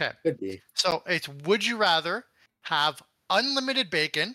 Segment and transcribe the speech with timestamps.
[0.00, 0.12] Okay.
[0.22, 0.62] Could be.
[0.74, 2.24] So it's would you rather
[2.62, 4.34] have unlimited bacon,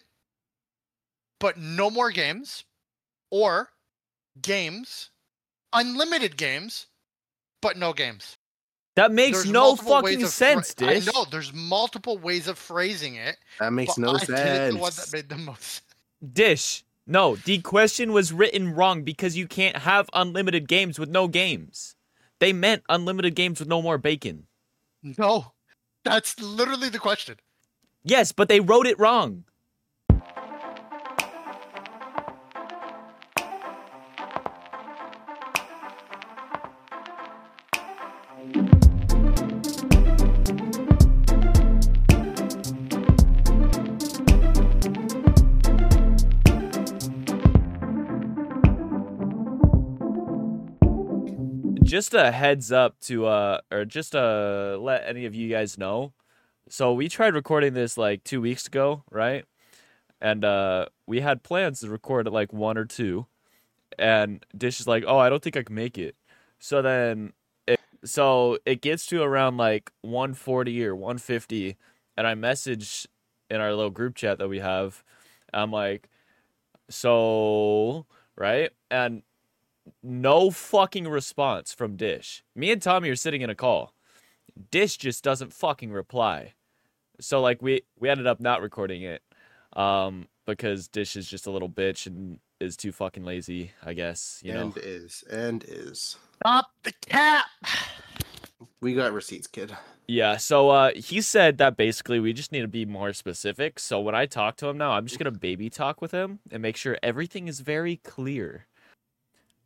[1.40, 2.64] but no more games,
[3.32, 3.70] or
[4.42, 5.10] games,
[5.74, 6.88] unlimited games,
[7.62, 8.38] but no games?
[8.96, 11.08] That makes There's no fucking of phra- sense, Dish.
[11.08, 13.36] I know there's multiple ways of phrasing it.
[13.60, 15.82] That makes but no I did the one that made the most.
[16.34, 16.84] Dish.
[17.08, 21.96] No, the question was written wrong because you can't have unlimited games with no games.
[22.40, 24.48] They meant unlimited games with no more bacon.
[25.04, 25.54] No,
[26.06, 27.36] that's literally the question.
[28.04, 29.44] Yes, but they wrote it wrong.
[51.96, 56.12] Just a heads up to uh or just to let any of you guys know.
[56.68, 59.46] So we tried recording this like 2 weeks ago, right?
[60.20, 63.26] And uh we had plans to record at like 1 or 2
[63.98, 66.18] and Dish is like, "Oh, I don't think I can make it."
[66.60, 67.32] So then
[67.66, 71.78] it so it gets to around like 140 or 150
[72.18, 73.08] and I message
[73.50, 75.02] in our little group chat that we have.
[75.54, 76.10] I'm like,
[76.90, 79.24] "So, right?" And
[80.06, 82.44] no fucking response from Dish.
[82.56, 83.94] Me and Tommy are sitting in a call.
[84.72, 86.54] Dish just doesn't fucking reply.
[87.20, 89.22] So like we we ended up not recording it
[89.74, 94.42] um because Dish is just a little bitch and is too fucking lazy, I guess,
[94.44, 94.62] you know.
[94.62, 96.18] and is and is.
[96.42, 97.46] Stop the cap.
[98.80, 99.76] We got receipts, kid.
[100.08, 103.80] Yeah, so uh he said that basically we just need to be more specific.
[103.80, 106.40] So when I talk to him now, I'm just going to baby talk with him
[106.52, 108.68] and make sure everything is very clear.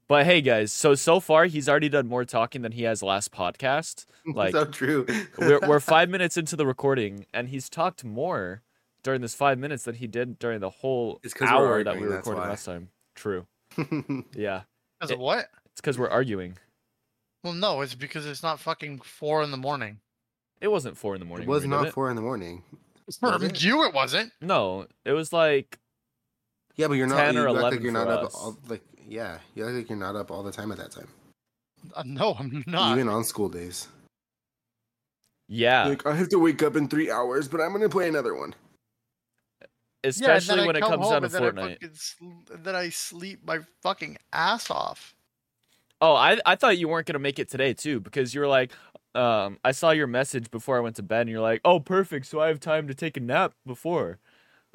[0.10, 3.32] But hey guys, so so far he's already done more talking than he has last
[3.32, 4.06] podcast.
[4.26, 5.08] Like so true.
[5.40, 8.62] we're we're five minutes into the recording, and he's talked more
[9.02, 11.94] during this five minutes than he did during the whole It's 'cause we're hour that
[11.96, 12.50] we arguing, that's recorded why.
[12.50, 12.90] last time.
[13.16, 13.48] True.
[14.36, 14.64] Yeah,
[15.00, 15.50] Because It- of what?
[15.68, 16.58] it's because we're arguing.
[17.44, 20.00] Well, no, it's because it's not fucking four in the morning.
[20.62, 21.48] It wasn't four in the morning.
[21.48, 21.94] it was we did not it.
[21.94, 22.64] four in the morning.
[23.20, 23.64] For it?
[23.64, 24.34] you, it wasn't.
[24.42, 25.80] No, it was like
[26.76, 27.18] Yeah, but you're not.
[27.18, 28.24] 10 or you act 11 like you're not for up.
[28.26, 28.36] us.
[28.36, 31.08] All, like yeah, you act like you're not up all the time at that time.
[31.96, 32.94] Uh, no, I'm not.
[32.98, 33.88] Even on school days.
[35.48, 38.36] yeah, Like I have to wake up in three hours, but I'm gonna play another
[38.36, 38.54] one.
[39.62, 39.68] Yeah,
[40.04, 41.74] and then especially I when it comes home down to and then I Fortnite.
[41.74, 45.16] fucking sl- then I sleep my fucking ass off.
[46.02, 48.72] Oh, I I thought you weren't gonna make it today too because you were like,
[49.16, 52.28] um, I saw your message before I went to bed, and you're like, oh, perfect,
[52.28, 54.20] so I have time to take a nap before.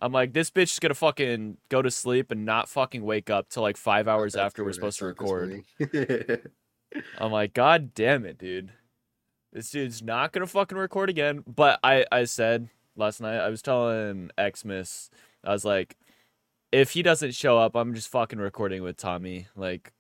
[0.04, 3.48] I'm like, this bitch is gonna fucking go to sleep and not fucking wake up
[3.48, 5.64] till like five hours That's after we're supposed to record.
[7.18, 8.70] I'm like, God damn it, dude.
[9.50, 11.42] This dude's not gonna fucking record again.
[11.46, 15.08] But I, I said last night, I was telling Xmas,
[15.42, 15.96] I was like,
[16.70, 19.46] if he doesn't show up, I'm just fucking recording with Tommy.
[19.56, 19.94] Like,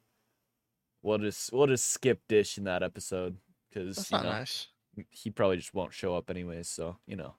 [1.02, 3.38] we'll just we'll just skip dish in that episode
[3.70, 4.66] because That's you not know nice.
[5.08, 6.68] he probably just won't show up anyways.
[6.68, 7.36] So you know,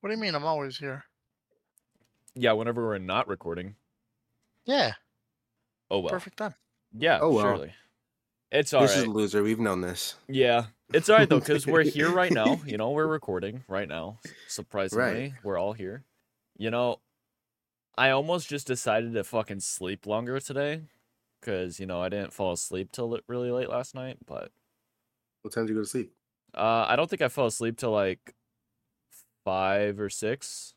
[0.00, 0.34] What do you mean?
[0.34, 1.04] I'm always here.
[2.38, 2.52] Yeah.
[2.52, 3.74] Whenever we're not recording,
[4.64, 4.92] Yeah,
[5.90, 6.54] oh well, perfect time.
[6.92, 7.44] yeah, Oh, well.
[7.44, 7.72] surely.
[8.50, 9.06] It's all this alright.
[9.06, 9.42] is a loser.
[9.42, 10.14] We've known this.
[10.26, 12.60] Yeah, it's all right though because we're here right now.
[12.64, 14.20] You know, we're recording right now.
[14.46, 15.32] Surprisingly, Right.
[15.42, 16.04] we're all here.
[16.56, 17.00] You know,
[17.98, 20.82] I almost just decided to fucking sleep longer today
[21.40, 24.16] because you know I didn't fall asleep till really late last night.
[24.26, 24.50] But
[25.42, 26.12] What time do you go to sleep?
[26.54, 28.34] uh, I don't think I fell asleep till like
[29.44, 30.74] five or six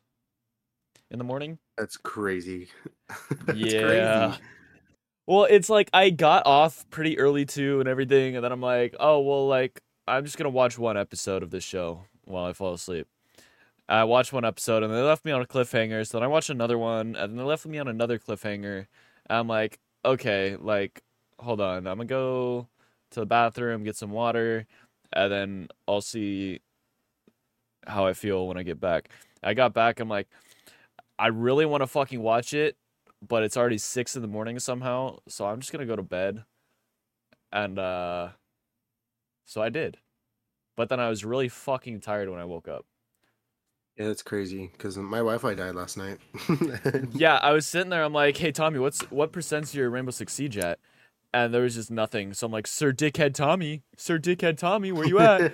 [1.12, 1.58] in the morning.
[1.78, 2.68] That's crazy.
[3.46, 4.32] That's Yeah.
[4.34, 4.42] crazy.
[5.26, 8.96] Well, it's like I got off pretty early too and everything, and then I'm like,
[8.98, 12.74] oh well, like I'm just gonna watch one episode of this show while I fall
[12.74, 13.06] asleep.
[13.88, 16.50] I watched one episode and they left me on a cliffhanger, so then I watched
[16.50, 18.86] another one and then they left me on another cliffhanger.
[19.26, 21.02] And I'm like, okay, like
[21.38, 22.68] hold on, I'm gonna go
[23.10, 24.66] to the bathroom, get some water,
[25.12, 26.60] and then I'll see
[27.86, 29.10] how I feel when I get back.
[29.42, 30.28] I got back, I'm like,
[31.22, 32.76] I really want to fucking watch it,
[33.26, 36.42] but it's already six in the morning somehow, so I'm just gonna go to bed.
[37.52, 38.30] And uh
[39.44, 39.98] so I did.
[40.76, 42.86] But then I was really fucking tired when I woke up.
[43.96, 46.18] Yeah, that's crazy because my Wi-Fi died last night.
[47.12, 50.32] Yeah, I was sitting there, I'm like, hey Tommy, what's what percent's your Rainbow Six
[50.32, 50.80] Siege at?
[51.32, 52.34] And there was just nothing.
[52.34, 55.52] So I'm like, Sir Dickhead Tommy, Sir Dickhead Tommy, where you at?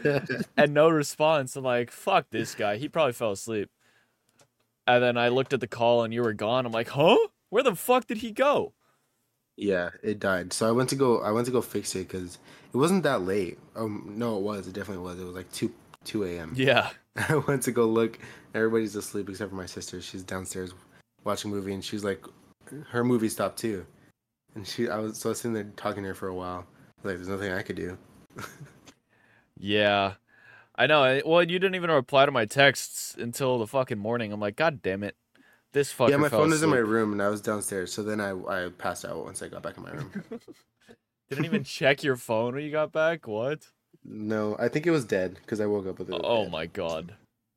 [0.57, 1.57] and no response.
[1.57, 2.79] I'm like, fuck this guy.
[2.79, 3.69] He probably fell asleep.
[4.89, 6.67] And then I looked at the call and you were gone.
[6.67, 7.19] I'm like, huh?
[7.51, 8.75] Where the fuck did he go?
[9.57, 10.53] yeah, it died.
[10.53, 11.21] So I went to go.
[11.23, 12.39] I went to go fix it because
[12.73, 13.59] it wasn't that late.
[13.77, 14.69] Um, no, it was.
[14.69, 15.21] It definitely was.
[15.21, 15.73] It was like two
[16.05, 16.53] 2 a.m.
[16.57, 16.91] Yeah.
[17.29, 18.19] I went to go look.
[18.55, 20.01] Everybody's asleep except for my sister.
[20.01, 20.73] She's downstairs
[21.25, 22.25] watching a movie, and she's like,
[22.91, 23.85] her movie stopped too.
[24.55, 26.67] And she, I was so I was sitting there talking to her for a while.
[27.03, 27.99] Like, there's nothing I could do.
[29.61, 30.15] Yeah.
[30.79, 31.21] I know.
[31.27, 34.33] Well, you didn't even reply to my texts until the fucking morning.
[34.33, 35.17] I'm like, God damn it.
[35.73, 37.93] This fucker yeah, my fell phone was in my room, and I was downstairs.
[37.93, 40.11] So then I, I passed out once I got back in my room.
[41.29, 43.27] Didn't even check your phone when you got back?
[43.27, 43.67] What?
[44.05, 46.21] no, I think it was dead because I woke up with it.
[46.25, 46.53] Oh dead.
[46.53, 47.17] my god.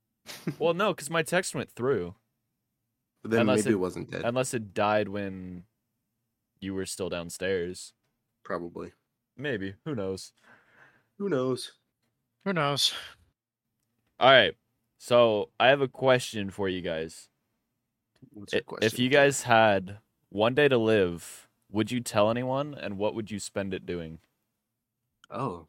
[0.60, 2.16] well, no, because my text went through.
[3.22, 4.24] But then unless maybe it- it, wasn't dead.
[4.26, 5.64] Unless it died when
[6.60, 7.94] you were still downstairs.
[8.44, 8.92] Probably.
[9.38, 9.76] Maybe.
[9.86, 10.34] Who knows?
[11.18, 11.74] Who knows?
[12.46, 12.94] Who knows?
[14.20, 14.54] All right.
[14.98, 17.30] So I have a question for you guys.
[18.34, 18.86] What's your question?
[18.86, 19.98] If you guys had
[20.30, 24.20] one day to live, would you tell anyone and what would you spend it doing?
[25.30, 25.68] Oh.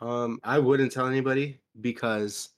[0.00, 2.50] Um, I wouldn't tell anybody because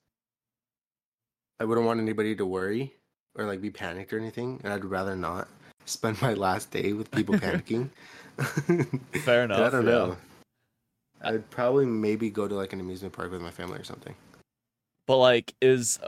[1.59, 2.93] I wouldn't want anybody to worry
[3.35, 5.49] or like be panicked or anything, and I'd rather not
[5.85, 7.89] spend my last day with people panicking.
[9.23, 9.61] Fair enough.
[9.61, 9.91] I don't yeah.
[9.91, 10.17] know.
[11.23, 14.15] I'd probably maybe go to like an amusement park with my family or something.
[15.07, 15.99] But like is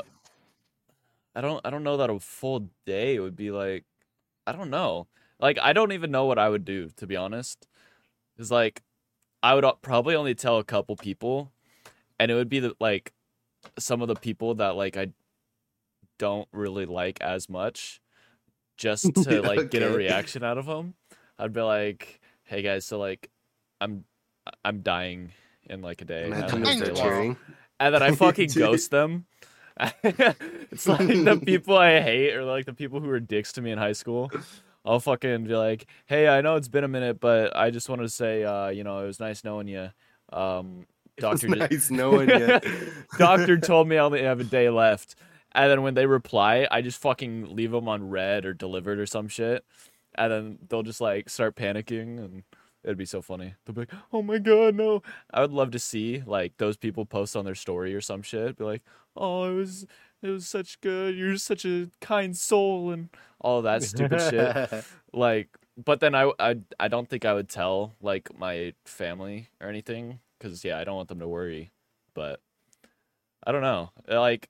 [1.34, 3.84] I don't I don't know that a full day would be like
[4.46, 5.06] I don't know.
[5.40, 7.66] Like I don't even know what I would do to be honest.
[8.38, 8.82] Is like
[9.42, 11.52] I would probably only tell a couple people
[12.18, 13.12] and it would be the like
[13.78, 15.08] some of the people that like I
[16.18, 18.00] don't really like as much
[18.76, 20.94] just to like get a reaction out of them.
[21.38, 23.30] I'd be like, "Hey guys, so like
[23.80, 24.04] I'm
[24.64, 25.32] I'm dying
[25.68, 27.36] in like a day." and Imagine don't if they're cheering.
[27.80, 29.26] and then I fucking ghost them.
[30.04, 33.70] it's like the people I hate or like the people who were dicks to me
[33.72, 34.30] in high school.
[34.84, 38.02] I'll fucking be like, "Hey, I know it's been a minute, but I just wanted
[38.04, 39.90] to say, uh, you know, it was nice knowing you.
[40.32, 40.86] Um,
[41.16, 42.60] It was doctor, ju- nice knowing you.
[43.18, 45.14] doctor told me I only have a day left."
[45.52, 49.06] And then when they reply, I just fucking leave them on red or delivered or
[49.06, 49.64] some shit,
[50.16, 52.42] and then they'll just like start panicking and.
[52.84, 53.54] It'd be so funny.
[53.64, 57.06] They'll be like, "Oh my god, no!" I would love to see like those people
[57.06, 58.58] post on their story or some shit.
[58.58, 58.82] Be like,
[59.16, 59.86] "Oh, it was,
[60.22, 61.16] it was such good.
[61.16, 63.08] You're such a kind soul," and
[63.40, 64.84] all that stupid shit.
[65.14, 69.68] Like, but then I, I, I don't think I would tell like my family or
[69.68, 71.70] anything because yeah, I don't want them to worry.
[72.14, 72.40] But
[73.46, 73.90] I don't know.
[74.08, 74.48] Like,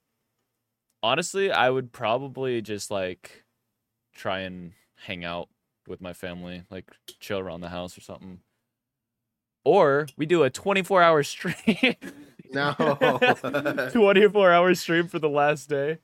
[1.03, 3.45] honestly, I would probably just like
[4.15, 5.49] try and hang out
[5.87, 6.91] with my family, like
[7.21, 8.41] chill around the house or something.
[9.65, 11.97] Or we do a 24 hour stream.
[12.53, 12.73] No.
[13.93, 15.99] 24 hour stream for the last day.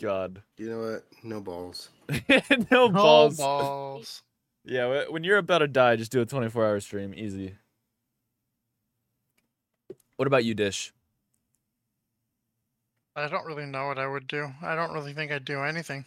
[0.00, 0.42] God.
[0.56, 1.04] you know what?
[1.22, 1.90] No balls.
[2.70, 3.38] no balls.
[3.38, 4.22] No balls.
[4.64, 7.14] Yeah, when you're about to die, just do a 24 hour stream.
[7.14, 7.54] Easy.
[10.16, 10.92] What about you, Dish?
[13.16, 14.48] I don't really know what I would do.
[14.62, 16.04] I don't really think I'd do anything.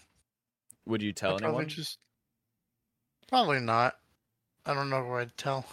[0.85, 1.69] Would you tell I'd probably anyone?
[1.69, 1.99] just
[3.27, 3.97] probably not.
[4.65, 5.65] I don't know who I'd tell.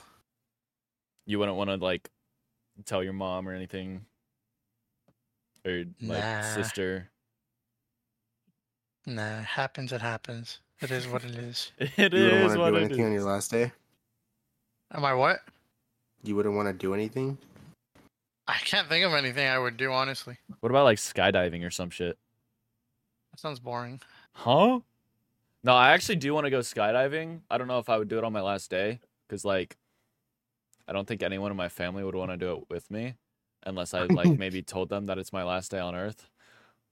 [1.26, 2.10] You wouldn't want to like
[2.84, 4.04] tell your mom or anything,
[5.64, 6.40] or like Nah.
[6.42, 7.10] sister.
[9.06, 9.92] Nah, happens.
[9.92, 10.58] It happens.
[10.80, 11.72] It is what it is.
[11.78, 13.72] It you wouldn't is want to what do it anything on your last day.
[14.92, 15.40] Am I what?
[16.22, 17.38] You wouldn't want to do anything.
[18.48, 20.36] I can't think of anything I would do honestly.
[20.60, 22.18] What about like skydiving or some shit?
[23.30, 24.00] That sounds boring.
[24.32, 24.80] Huh?
[25.62, 27.40] No, I actually do want to go skydiving.
[27.50, 29.76] I don't know if I would do it on my last day because, like,
[30.88, 33.14] I don't think anyone in my family would want to do it with me
[33.64, 36.28] unless I like maybe told them that it's my last day on Earth.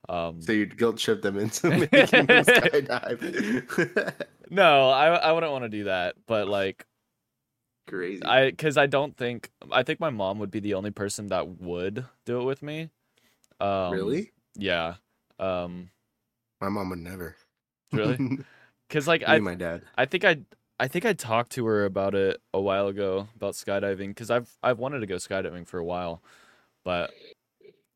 [0.09, 4.15] Um, So you'd guilt trip them into making them skydive.
[4.51, 6.15] no, I I wouldn't want to do that.
[6.27, 6.87] But like,
[7.89, 8.23] Crazy.
[8.23, 11.49] I because I don't think I think my mom would be the only person that
[11.49, 12.91] would do it with me.
[13.61, 14.31] Um, really?
[14.55, 14.97] Yeah.
[15.41, 15.91] Um,
[16.61, 17.35] My mom would never.
[17.93, 18.39] really?
[18.89, 19.83] Because like Me I my dad.
[19.97, 20.39] I think I
[20.81, 24.57] I think I talked to her about it a while ago about skydiving because I've
[24.63, 26.23] I've wanted to go skydiving for a while,
[26.85, 27.13] but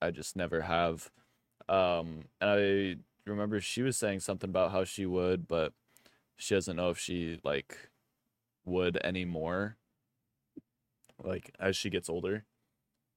[0.00, 1.11] I just never have.
[1.68, 5.72] Um, and I remember she was saying something about how she would, but
[6.37, 7.90] she doesn't know if she like
[8.64, 9.76] would anymore.
[11.22, 12.44] Like as she gets older,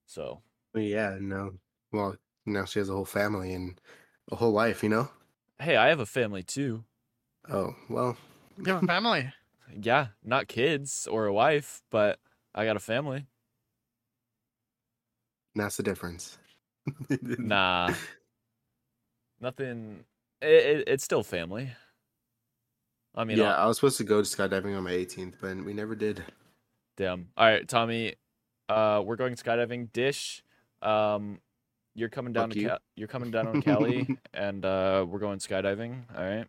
[0.05, 0.41] so
[0.75, 1.55] yeah, no.
[1.91, 2.15] Well,
[2.45, 3.81] now she has a whole family and
[4.31, 5.09] a whole life, you know?
[5.59, 6.83] hey, I have a family too.
[7.49, 8.17] Oh, well.
[8.57, 9.33] You have a family.
[9.81, 12.19] Yeah, not kids or a wife, but
[12.53, 13.25] I got a family.
[15.55, 16.37] That's the difference.
[17.39, 17.91] Nah.
[19.41, 20.05] Nothing.
[20.39, 21.71] It, it, it's still family.
[23.15, 25.57] I mean, yeah, uh, I was supposed to go to skydiving on my 18th, but
[25.65, 26.23] we never did.
[26.95, 27.29] damn.
[27.35, 28.15] All right, Tommy.
[28.69, 29.91] Uh, we're going skydiving.
[29.93, 30.43] Dish.
[30.81, 31.39] Um,
[31.95, 32.67] you're coming down Fuck to you.
[32.69, 36.03] Ca- you're coming down on Cali, and uh, we're going skydiving.
[36.15, 36.45] All right.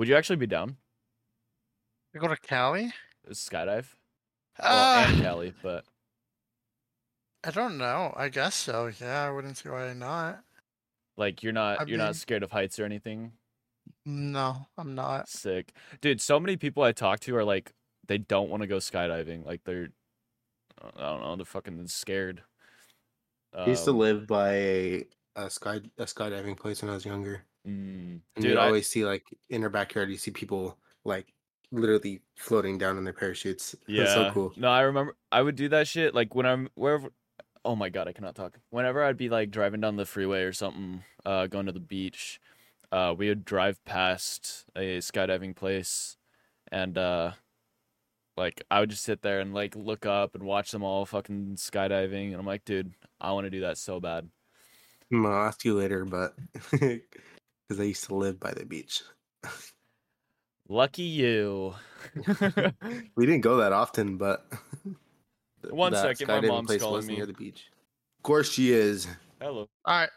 [0.00, 0.78] Would you actually be down?
[2.14, 2.90] You go to Cali?
[3.30, 3.84] Skydive?
[4.58, 5.84] Well, Uh, and Cali, but
[7.44, 8.14] I don't know.
[8.16, 8.90] I guess so.
[8.98, 10.42] Yeah, I wouldn't see why not.
[11.18, 13.32] like you're not I you're mean- not scared of heights or anything.
[14.06, 15.28] No, I'm not.
[15.28, 16.22] Sick, dude.
[16.22, 17.74] So many people I talk to are like
[18.06, 19.44] they don't want to go skydiving.
[19.44, 19.90] Like they're
[20.80, 21.36] I don't know.
[21.36, 22.42] They're fucking scared.
[23.54, 25.04] I used to Um, live by a,
[25.36, 27.42] a sky a skydiving place when I was younger.
[27.66, 31.34] Mm, And dude, you I, always see like in our backyard, you see people like
[31.72, 33.74] literally floating down in their parachutes.
[33.86, 34.04] Yeah.
[34.04, 34.52] That's so cool.
[34.56, 37.10] No, I remember I would do that shit like when I'm wherever
[37.64, 38.58] oh my god, I cannot talk.
[38.70, 42.40] Whenever I'd be like driving down the freeway or something, uh going to the beach,
[42.92, 46.16] uh we would drive past a skydiving place
[46.72, 47.32] and uh
[48.36, 51.56] like I would just sit there and like look up and watch them all fucking
[51.56, 54.30] skydiving and I'm like, dude, I want to do that so bad.
[55.12, 56.34] I'll ask you later, but
[57.70, 59.00] because I used to live by the beach.
[60.68, 61.74] Lucky you.
[63.14, 64.44] We didn't go that often, but
[65.62, 67.14] th- One that second, my mom's place calling me.
[67.16, 67.70] near the beach.
[68.18, 69.06] Of course, she is.
[69.40, 69.68] Hello.
[69.84, 70.08] All right.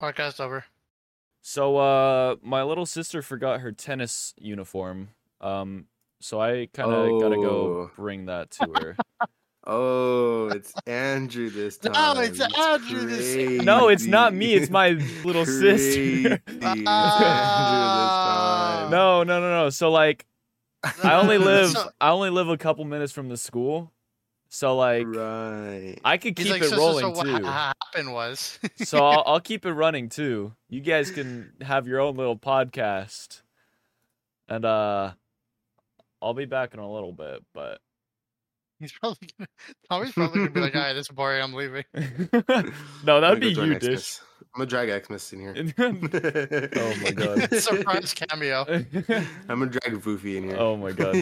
[0.00, 0.64] Podcast over.
[1.42, 5.10] So uh my little sister forgot her tennis uniform.
[5.42, 5.86] Um
[6.22, 7.90] so I kind of got to go Oh.
[7.96, 8.96] bring that to her.
[9.66, 11.92] Oh, it's Andrew this time.
[11.92, 13.64] No, it's Andrew this- Time.
[13.64, 14.90] no, it's not me, it's my
[15.24, 15.62] little sister.
[15.62, 16.26] Crazy.
[16.26, 18.90] It's Andrew this time.
[18.90, 19.70] no, no, no, no.
[19.70, 20.26] So like
[21.02, 23.90] I only live So- I only live a couple minutes from the school.
[24.50, 25.96] So like right.
[26.04, 27.44] I could keep like, it so, so, rolling so what too.
[27.44, 28.58] ha- happened was.
[28.76, 30.52] so I'll, I'll keep it running too.
[30.68, 33.40] You guys can have your own little podcast.
[34.46, 35.12] And uh
[36.22, 37.80] I'll be back in a little bit, but
[38.80, 39.48] He's probably gonna,
[39.88, 41.42] Tommy's probably gonna be like, "All right, this is boring.
[41.42, 41.84] I'm leaving."
[43.04, 44.18] no, that'd be you, Dish.
[44.18, 44.20] Xmas.
[44.54, 45.54] I'm gonna drag Xmas in here.
[45.78, 47.54] oh my god.
[47.58, 48.64] Surprise cameo.
[48.68, 50.56] I'm gonna drag Foofy in here.
[50.58, 51.16] oh my god.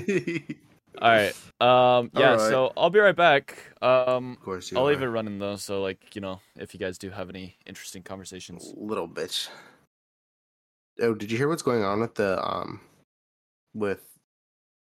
[1.01, 1.35] All right.
[1.61, 2.51] Um yeah, Alright.
[2.51, 3.57] so I'll be right back.
[3.81, 6.81] Um of course you I'll leave it running though, so like, you know, if you
[6.81, 8.73] guys do have any interesting conversations.
[8.77, 9.49] Little bitch.
[11.01, 12.81] Oh, did you hear what's going on with the um
[13.73, 14.05] with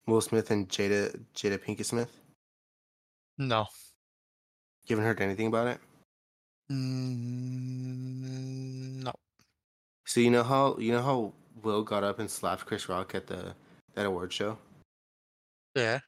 [0.07, 2.11] Will Smith and Jada Jada Pinkett Smith?
[3.37, 3.67] No.
[4.87, 5.79] You haven't heard anything about it?
[6.71, 8.23] Mm,
[9.03, 9.13] no.
[10.05, 13.27] So you know how you know how Will got up and slapped Chris Rock at
[13.27, 13.55] the
[13.95, 14.57] that award show?
[15.75, 15.99] Yeah.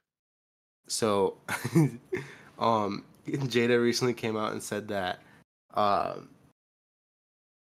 [0.87, 1.37] So
[2.59, 5.19] um Jada recently came out and said that
[5.73, 6.29] um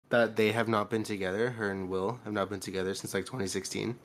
[0.09, 3.25] that they have not been together, her and Will have not been together since like
[3.25, 3.95] 2016.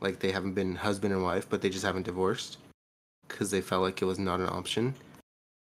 [0.00, 2.58] Like they haven't been husband and wife, but they just haven't divorced
[3.30, 4.94] cuz they felt like it was not an option.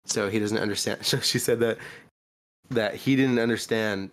[0.06, 1.00] So he doesn't understand.
[1.04, 1.78] So she said that
[2.70, 4.10] that he didn't understand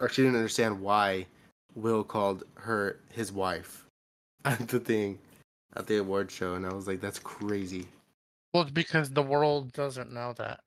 [0.00, 1.26] or she didn't understand why
[1.74, 3.86] Will called her his wife
[4.44, 5.18] at the thing
[5.74, 7.88] at the award show and I was like that's crazy.
[8.52, 10.60] Well, it's because the world doesn't know that.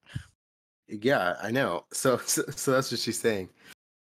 [0.88, 1.86] Yeah, I know.
[1.92, 3.50] So so, so that's what she's saying.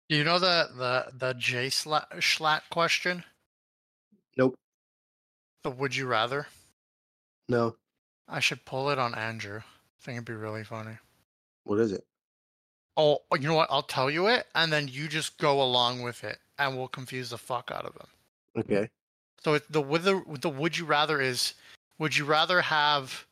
[0.08, 3.24] You know the the the J Slat Schlatt question.
[4.36, 4.54] Nope.
[5.64, 6.46] The would you rather?
[7.48, 7.76] No.
[8.28, 9.58] I should pull it on Andrew.
[9.58, 10.98] I think it'd be really funny.
[11.64, 12.04] What is it?
[12.96, 13.70] Oh, you know what?
[13.70, 17.30] I'll tell you it, and then you just go along with it, and we'll confuse
[17.30, 18.06] the fuck out of him.
[18.58, 18.90] Okay.
[19.42, 21.54] So it, the with the the would you rather is
[21.98, 23.26] would you rather have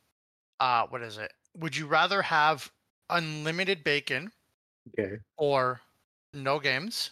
[0.58, 1.32] uh what is it?
[1.56, 2.70] Would you rather have
[3.10, 4.32] unlimited bacon
[4.88, 5.18] Okay.
[5.36, 5.80] or
[6.32, 7.10] no games?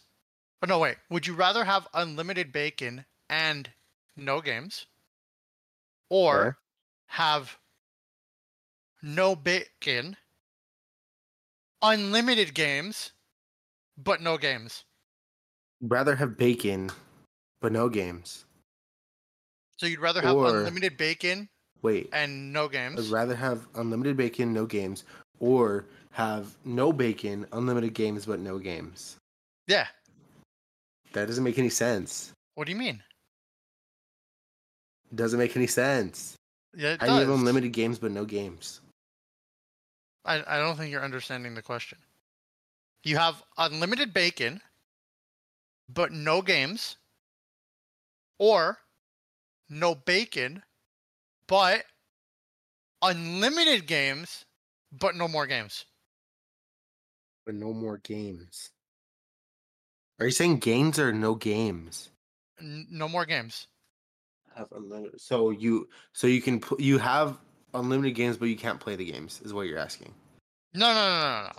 [0.60, 3.70] But no wait, would you rather have unlimited bacon and
[4.16, 4.86] no games?
[6.08, 6.56] Or Okay.
[7.06, 7.56] have
[9.02, 10.16] no bacon,
[11.82, 13.12] unlimited games,
[13.96, 14.84] but no games?
[15.80, 16.90] Rather have bacon,
[17.60, 18.44] but no games.
[19.76, 21.48] So you'd rather have Or- unlimited bacon
[21.82, 22.08] Wait.
[22.12, 22.98] and no games?
[22.98, 25.04] I'd rather have unlimited bacon, no games,
[25.38, 29.16] or have no bacon, unlimited games, but no games.
[29.68, 29.86] Yeah.
[31.12, 32.32] That doesn't make any sense.
[32.54, 33.02] What do you mean?
[35.12, 36.34] It doesn't make any sense.
[36.74, 38.80] Yeah, it How do you have unlimited games but no games?
[40.24, 41.98] I, I don't think you're understanding the question.
[43.02, 44.60] You have unlimited bacon,
[45.88, 46.96] but no games,
[48.38, 48.78] or
[49.68, 50.62] no bacon,
[51.46, 51.84] but
[53.02, 54.44] unlimited games,
[54.92, 55.84] but no more games.
[57.46, 58.70] But no more games.
[60.20, 62.10] Are you saying games or no games?
[62.60, 63.68] N- no more games.
[64.56, 65.20] Have unlimited.
[65.20, 67.38] So you so you can you have
[67.74, 69.40] unlimited games, but you can't play the games.
[69.44, 70.14] Is what you're asking.
[70.74, 71.52] No, no, no, no, no.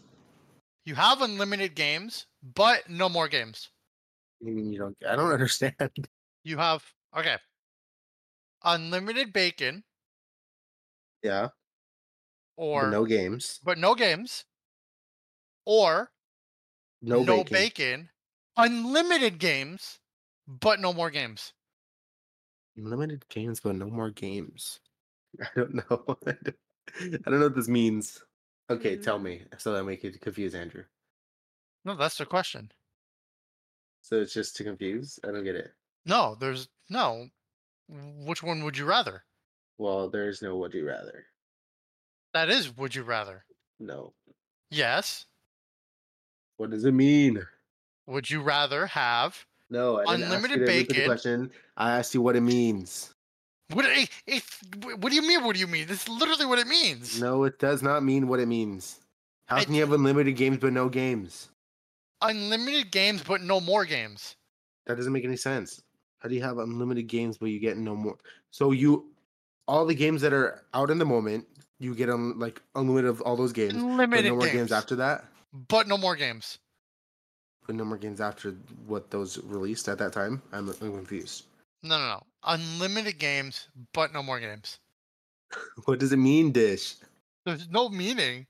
[0.85, 2.25] You have unlimited games,
[2.55, 3.69] but no more games.
[4.39, 4.97] You mean you don't?
[5.07, 5.75] I don't understand.
[6.43, 6.83] You have
[7.17, 7.37] okay.
[8.63, 9.83] Unlimited bacon
[11.23, 11.49] Yeah.
[12.57, 13.59] or But no games.
[13.63, 14.45] but no games.
[15.65, 16.11] Or
[17.01, 17.53] No, no bacon.
[17.53, 18.09] bacon.
[18.57, 19.99] Unlimited games,
[20.47, 21.53] but no more games.
[22.75, 24.79] Unlimited games, but no more games.
[25.41, 26.17] I don't know.
[26.27, 28.23] I don't know what this means.
[28.69, 29.03] Okay, Mm.
[29.03, 30.83] tell me so that make it confuse Andrew.
[31.85, 32.71] No, that's the question.
[34.01, 35.19] So it's just to confuse.
[35.23, 35.71] I don't get it.
[36.05, 37.27] No, there's no.
[37.89, 39.23] Which one would you rather?
[39.77, 41.25] Well, there's no would you rather.
[42.33, 43.45] That is would you rather.
[43.79, 44.13] No.
[44.69, 45.25] Yes.
[46.57, 47.41] What does it mean?
[48.07, 51.05] Would you rather have No, Unlimited ask you to repeat the bacon.
[51.05, 51.51] question.
[51.77, 53.13] I asked you what it means.
[53.73, 54.43] What eh, it,
[54.81, 55.87] it, what do you mean what do you mean?
[55.87, 57.19] This literally what it means.
[57.21, 58.99] No, it does not mean what it means.
[59.45, 61.49] How can you have unlimited games but no games?
[62.21, 64.35] Unlimited games but no more games.
[64.85, 65.81] That doesn't make any sense.
[66.19, 68.17] How do you have unlimited games but you get no more?
[68.51, 69.05] So you,
[69.67, 71.47] all the games that are out in the moment,
[71.79, 73.73] you get on like unlimited of all those games.
[73.73, 74.53] But Unlimited no more games.
[74.53, 74.71] games.
[74.71, 75.25] after that.
[75.67, 76.59] But no more games.
[77.65, 78.51] But no more games after
[78.85, 80.41] what those released at that time.
[80.51, 81.45] I'm, I'm confused.
[81.83, 82.23] No, no, no.
[82.43, 84.79] Unlimited games but no more games.
[85.85, 86.95] What does it mean, Dish?
[87.45, 88.45] There's no meaning.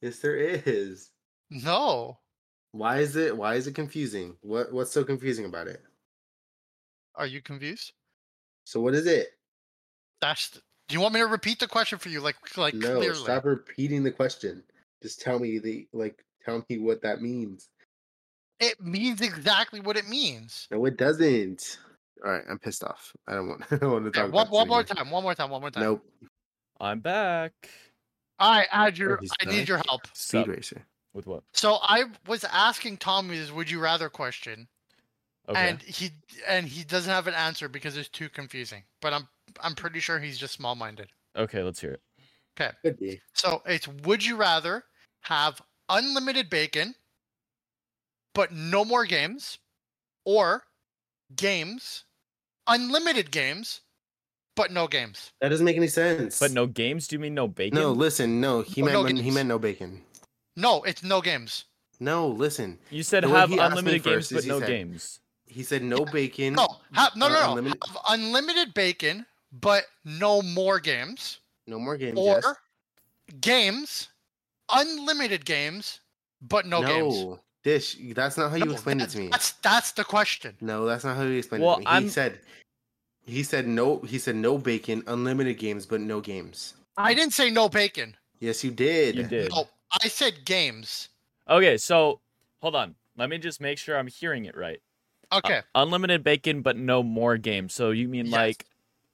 [0.00, 1.10] Yes, there is.
[1.50, 2.18] No.
[2.72, 3.36] Why is it?
[3.36, 4.36] Why is it confusing?
[4.42, 5.82] What What's so confusing about it?
[7.14, 7.92] Are you confused?
[8.64, 9.28] So what is it?
[10.20, 10.50] That's.
[10.88, 13.16] Do you want me to repeat the question for you, like, like no, clearly?
[13.16, 14.62] stop repeating the question.
[15.02, 16.22] Just tell me the like.
[16.44, 17.70] Tell me what that means.
[18.60, 20.68] It means exactly what it means.
[20.70, 21.78] No, it doesn't.
[22.24, 23.12] All right, I'm pissed off.
[23.26, 23.62] I don't want.
[23.70, 24.32] I don't want to Okay, talk.
[24.32, 25.10] one, about one more time.
[25.10, 25.50] One more time.
[25.50, 25.82] One more time.
[25.82, 26.04] Nope.
[26.80, 27.52] I'm back.
[28.38, 29.16] All right, Andrew.
[29.20, 30.06] he's I need your help.
[30.14, 30.48] Speed Sup?
[30.48, 30.86] racer.
[31.14, 31.42] With what?
[31.54, 34.68] So I was asking Tommy this "Would you rather" question,
[35.48, 35.70] Okay.
[35.70, 36.10] and he
[36.46, 38.82] and he doesn't have an answer because it's too confusing.
[39.00, 39.26] But I'm
[39.62, 41.08] I'm pretty sure he's just small-minded.
[41.36, 42.02] okay, let's hear it.
[42.60, 43.20] Okay, Could be.
[43.32, 44.84] so it's would you rather
[45.22, 46.94] have unlimited bacon,
[48.34, 49.58] but no more games,
[50.26, 50.64] or
[51.34, 52.04] games,
[52.66, 53.80] unlimited games,
[54.54, 55.32] but no games.
[55.40, 56.38] That doesn't make any sense.
[56.38, 57.08] But no games?
[57.08, 57.78] Do you mean no bacon?
[57.78, 58.40] No, listen.
[58.40, 60.02] No, he No, no meant he meant no bacon.
[60.56, 61.64] No, it's no games.
[62.00, 62.78] No, listen.
[62.90, 64.60] You said The way have he asked me unlimited games, first is but he no
[64.60, 65.20] said- games.
[65.48, 66.54] He said no bacon.
[66.54, 67.50] No, ha- no, no, no.
[67.50, 71.38] unlimited- Have unlimited bacon, but no more games.
[71.68, 72.18] No more games.
[72.18, 72.54] or yes.
[73.40, 74.08] games,
[74.72, 76.00] unlimited games,
[76.42, 77.38] but no, games.
[77.66, 77.96] Dish.
[78.14, 79.26] That's not how you No, explained it to me.
[79.26, 80.56] That's that's the question.
[80.60, 81.86] No, that's not how you explained Well, it to me.
[81.86, 82.38] I'm- He said.
[83.26, 83.98] He said no.
[84.02, 86.74] He said no bacon, unlimited games, but no games.
[86.96, 88.16] I didn't say no bacon.
[88.38, 89.16] Yes, you did.
[89.16, 89.50] You did.
[89.50, 89.66] No,
[90.00, 91.08] I said games.
[91.50, 92.20] Okay, so
[92.62, 92.94] hold on.
[93.16, 94.80] Let me just make sure I'm hearing it right.
[95.32, 95.62] Uh, Okay.
[95.74, 97.74] unlimited bacon, but no more games.
[97.74, 98.32] So you mean Yes.
[98.32, 98.66] like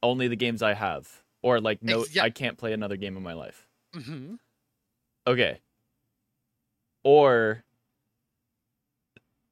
[0.03, 1.09] only the games I have,
[1.41, 2.25] or like no, yeah.
[2.25, 3.67] I can't play another game in my life.
[3.95, 4.35] hmm
[5.27, 5.59] Okay.
[7.03, 7.65] Or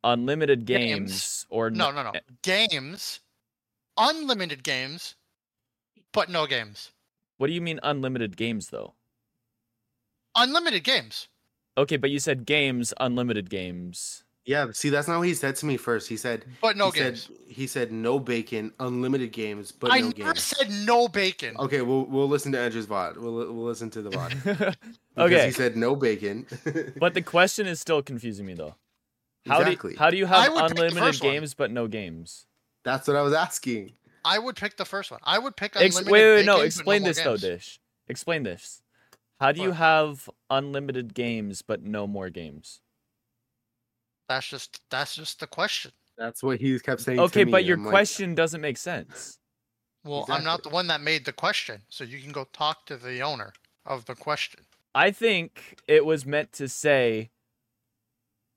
[0.04, 1.46] unlimited games, Games.
[1.50, 2.10] or No, no, no.
[2.10, 3.20] Eh games,
[3.96, 5.14] unlimited games,
[6.12, 6.90] but no games.
[7.38, 8.94] What do you mean unlimited games though?
[10.36, 11.28] Unlimited games.
[11.76, 14.24] Okay, but you said games, unlimited games.
[14.44, 14.68] Yeah.
[14.72, 16.08] See, that's not what he said to me first.
[16.08, 17.24] He said But no he games.
[17.24, 21.56] Said, he said no bacon, unlimited games, but I no never said no bacon.
[21.58, 23.16] Okay, we'll we'll listen to Andrew's VOD.
[23.18, 24.74] We'll we'll listen to the VOD.
[25.14, 26.46] Because okay, He said no bacon.
[26.98, 28.74] but the question is still confusing me though.
[29.46, 29.92] How exactly.
[29.92, 31.33] do how do you have would pick the unlimited first one.
[31.33, 32.46] games but no games?
[32.85, 33.92] That's what I was asking.
[34.24, 35.20] I would pick the first one.
[35.22, 36.57] I would pick Ex- unlimited wait, wait, wait, no.
[36.59, 37.37] but Explain more this though.
[37.37, 37.81] Dish.
[38.09, 38.83] Explain this.
[39.40, 42.81] How do you have unlimited games but no more games?
[44.29, 45.92] That's just that's just the question.
[46.18, 47.16] That's what he kept saying.
[47.16, 47.50] to Okay, me.
[47.50, 49.38] but your I'm like, question doesn't make sense.
[50.05, 52.96] Well, I'm not the one that made the question, so you can go talk to
[52.96, 53.53] the owner
[53.87, 54.61] of the question.
[54.94, 57.31] I think it was meant to say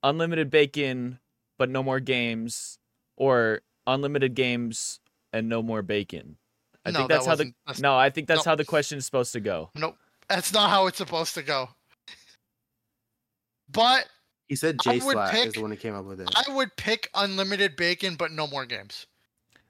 [0.04, 1.20] unlimited bacon
[1.58, 2.78] but no more games
[3.16, 5.00] or unlimited games
[5.32, 6.38] and no more bacon.
[6.86, 8.52] I No, think that that's how the that's- No, I think that's no.
[8.52, 9.70] how the question is supposed to go.
[9.76, 11.70] Nope, that's not how it's supposed to go.
[13.70, 14.08] But
[14.48, 16.30] He said I J would Slat is pick- the one who came up with it.
[16.36, 19.08] I would pick unlimited bacon, but no more games.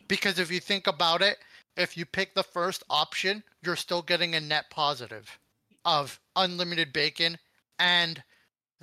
[0.07, 1.37] Because if you think about it,
[1.77, 5.39] if you pick the first option, you're still getting a net positive
[5.85, 7.37] of unlimited bacon
[7.79, 8.23] and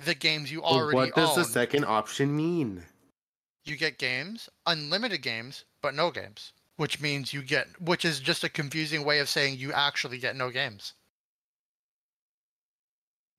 [0.05, 2.83] the games you Well, already what does the second option mean?
[3.63, 6.53] you get games, unlimited games, but no games.
[6.77, 10.35] Which means you get, which is just a confusing way of saying you actually get
[10.35, 10.93] no games.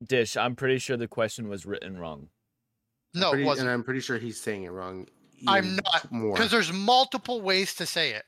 [0.07, 2.29] Dish, I'm pretty sure the question was written wrong.
[3.15, 3.69] No, Pretty- it wasn't.
[3.69, 5.09] and I'm pretty sure he's saying it wrong.
[5.47, 6.35] I'm not, more.
[6.35, 8.25] Because there's multiple ways to say it.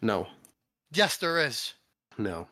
[0.00, 0.28] No,
[0.92, 1.72] Yes, there is.
[2.18, 2.48] no,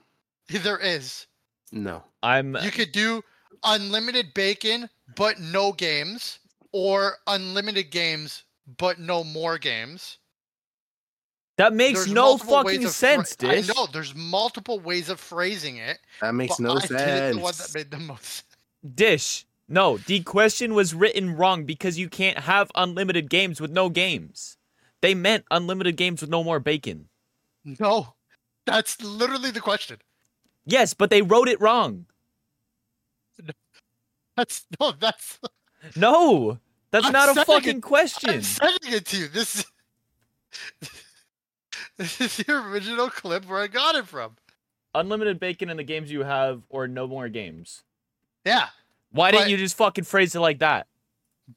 [0.48, 1.26] There is.
[1.72, 2.02] no.
[2.22, 3.22] I'm You could do
[3.64, 6.38] unlimited bacon, but no games,
[6.72, 8.44] or unlimited games,
[8.78, 10.18] but no more games.
[11.56, 13.68] that makes There's no fucking of phra- sense, Dish.
[13.70, 15.98] I know there's multiple ways of phrasing it.
[16.20, 17.74] That makes but no I did the one that sense.
[17.74, 18.44] made the most.
[18.94, 19.44] Dish.
[19.68, 24.56] No, the question was written wrong because you can't have unlimited games with no games.
[25.00, 27.08] They meant unlimited games with no more bacon.
[27.64, 28.14] No,
[28.66, 29.98] that's literally the question.
[30.64, 32.06] Yes, but they wrote it wrong.
[34.40, 35.38] That's no, that's.
[35.96, 36.58] No,
[36.90, 38.30] that's I'm not a fucking it- question.
[38.30, 39.28] I'm sending it to you.
[39.28, 39.66] This is.
[41.98, 44.36] This is the original clip where I got it from.
[44.94, 47.82] Unlimited bacon in the games you have, or no more games.
[48.46, 48.68] Yeah,
[49.12, 50.86] Why didn't you just fucking phrase it like that?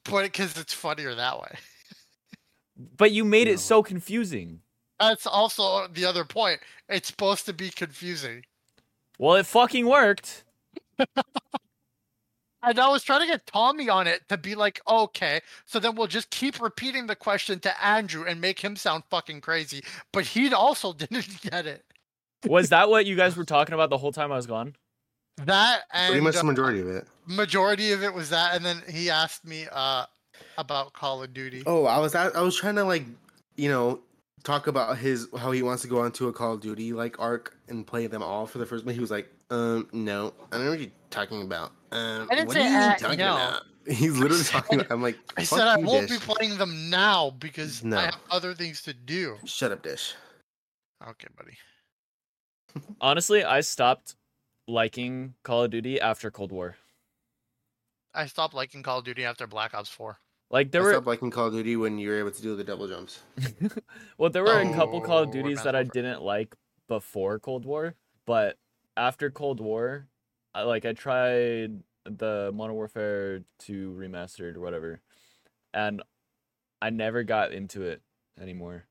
[0.03, 1.55] but because it's funnier that way.
[2.97, 3.53] But you made No.
[3.53, 4.59] it so confusing.
[4.99, 6.59] That's also the other point.
[6.89, 8.43] It's supposed to be confusing.
[9.17, 10.43] Well, it fucking worked.
[12.63, 15.95] And I was trying to get Tommy on it to be like, okay, so then
[15.95, 19.83] we'll just keep repeating the question to Andrew and make him sound fucking crazy.
[20.13, 21.83] But he also didn't get it.
[22.45, 24.75] Was that what you guys were talking about the whole time I was gone?
[25.37, 27.07] That and Pretty much the majority of it.
[27.25, 30.05] majority of it was that, and then he asked me uh
[30.57, 31.63] about Call of Duty.
[31.65, 33.05] Oh, I was at, I was trying to like,
[33.55, 33.99] you know,
[34.43, 37.57] talk about his how he wants to go onto a Call of Duty like arc
[37.67, 38.85] and play them all for the first.
[38.85, 41.71] But he was like, um, no, I don't know what you're talking about.
[41.93, 43.35] Um, I didn't what say, are you uh, talking no.
[43.35, 43.61] about?
[43.87, 44.79] He's literally talking.
[44.79, 47.97] About, I'm like, I said I won't Dish." be playing them now because No.
[47.97, 49.37] I have other things to do.
[49.45, 50.15] Shut up, Dish.
[51.07, 51.57] Okay, buddy.
[53.01, 54.15] Honestly, I stopped
[54.67, 56.77] liking Call of Duty after Cold War.
[58.15, 60.17] I stopped liking Call of Duty after Black Ops 4.
[60.49, 62.55] Like there I were stopped liking Call of Duty when you were able to do
[62.55, 63.21] the double jumps.
[64.17, 66.55] well, there were a couple Call of Oh, Duties Advanced that I didn't like
[66.87, 68.57] before Cold War, but
[68.95, 70.07] after Cold War,
[70.53, 75.01] I like I tried the Modern Warfare 2 remastered or whatever,
[75.73, 76.01] and
[76.81, 78.01] I never got into it
[78.39, 78.85] anymore.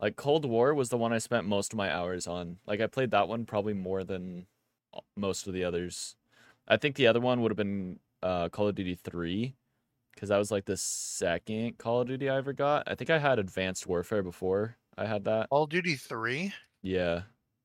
[0.00, 2.58] Like Cold War was the one I spent most of my hours on.
[2.66, 4.46] Like I played that one probably more than
[5.16, 6.14] most of the others.
[6.68, 9.54] I think the other one would have been uh, Call of Duty 3
[10.14, 12.84] because that was like the second Call of Duty I ever got.
[12.86, 15.48] I think I had Advanced Warfare before I had that.
[15.48, 16.52] Call of Duty 3?
[16.82, 17.22] Yeah,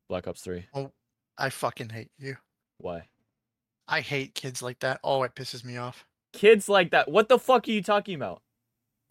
[0.08, 0.66] Black Ops 3.
[0.74, 0.92] Oh,
[1.38, 2.38] I fucking hate you.
[2.78, 3.08] Why?
[3.94, 5.00] I hate kids like that.
[5.04, 6.04] Oh, it pisses me off.
[6.32, 7.12] Kids like that.
[7.12, 8.42] What the fuck are you talking about?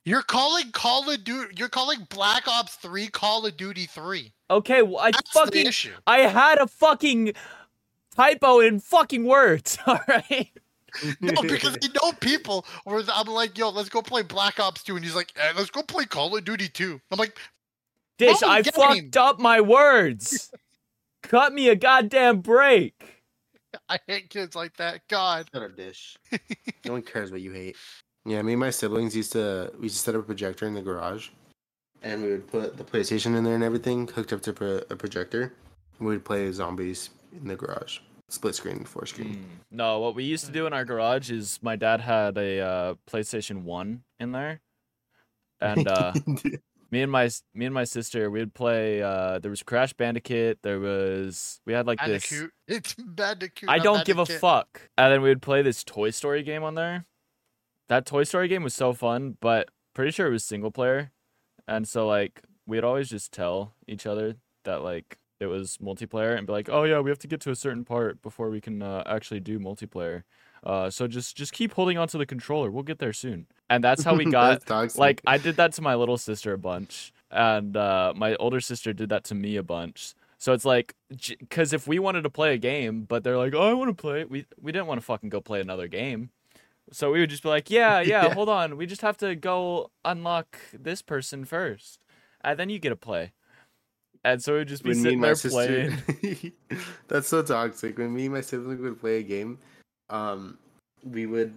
[0.05, 1.55] You're calling Call of Duty.
[1.57, 4.33] You're calling Black Ops 3 Call of Duty 3.
[4.51, 5.93] Okay, well, I That's the fucking issue.
[6.05, 7.35] I had a fucking
[8.17, 9.79] typo in fucking words.
[9.87, 10.51] All right.
[11.21, 14.97] No, because I know people where I'm like, yo, let's go play Black Ops 2.
[14.97, 17.01] And he's like, eh, let's go play Call of Duty 2.
[17.13, 17.39] I'm like,
[18.19, 20.51] Dish, I fucked up my words.
[21.23, 23.12] Cut me a goddamn break.
[23.89, 25.03] I hate kids like that.
[25.09, 25.49] God.
[25.53, 26.17] Shut up, Dish.
[26.85, 27.77] no one cares what you hate.
[28.25, 30.75] Yeah, me and my siblings used to we used to set up a projector in
[30.75, 31.31] the garage,
[32.03, 34.97] and we would put the PlayStation in there and everything hooked up to pro- a
[34.97, 35.55] projector.
[35.99, 39.45] We would play zombies in the garage, split screen, four screen.
[39.71, 42.95] No, what we used to do in our garage is my dad had a uh,
[43.11, 44.61] PlayStation One in there,
[45.61, 46.13] and uh,
[46.93, 49.03] me and my me and my sister we would play.
[49.03, 50.59] Uh, there was Crash Bandicoot.
[50.63, 52.29] There was we had like this.
[52.31, 52.53] Bandicoot.
[52.69, 53.69] It's Bandicoot.
[53.69, 54.89] I don't give a fuck.
[54.97, 57.07] And then we would play this Toy Story game on there.
[57.89, 61.11] That Toy Story game was so fun, but pretty sure it was single player.
[61.67, 66.47] And so like we'd always just tell each other that like it was multiplayer and
[66.47, 68.83] be like, "Oh yeah, we have to get to a certain part before we can
[68.83, 70.23] uh, actually do multiplayer."
[70.63, 72.71] Uh, so just just keep holding on to the controller.
[72.71, 73.47] We'll get there soon.
[73.73, 77.13] And that's how we got like I did that to my little sister a bunch,
[77.31, 80.15] and uh, my older sister did that to me a bunch.
[80.39, 80.95] So it's like,
[81.39, 84.01] because if we wanted to play a game, but they're like, "Oh, I want to
[84.01, 86.31] play," we we didn't want to fucking go play another game.
[86.93, 88.35] So we would just be like, "Yeah, yeah, Yeah.
[88.35, 92.05] hold on, we just have to go unlock this person first,
[92.43, 93.33] and then you get to play."
[94.25, 96.53] And so we'd just be when me sitting there sister, playing.
[97.09, 97.99] that's so toxic.
[97.99, 99.59] When me and my sibling would play a game,
[100.11, 100.59] um,
[101.05, 101.55] we would.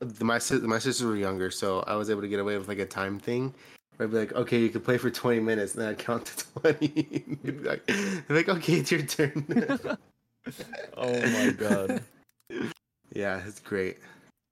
[0.00, 2.78] The, my my sisters were younger, so I was able to get away with like
[2.78, 3.54] a time thing.
[3.96, 6.26] Where I'd be like, okay, you can play for twenty minutes, and then I'd count
[6.26, 7.24] to twenty.
[7.42, 9.96] They'd be like, they'd be like, okay, it's your turn.
[10.96, 12.02] Oh my god!
[13.12, 13.98] yeah, it's great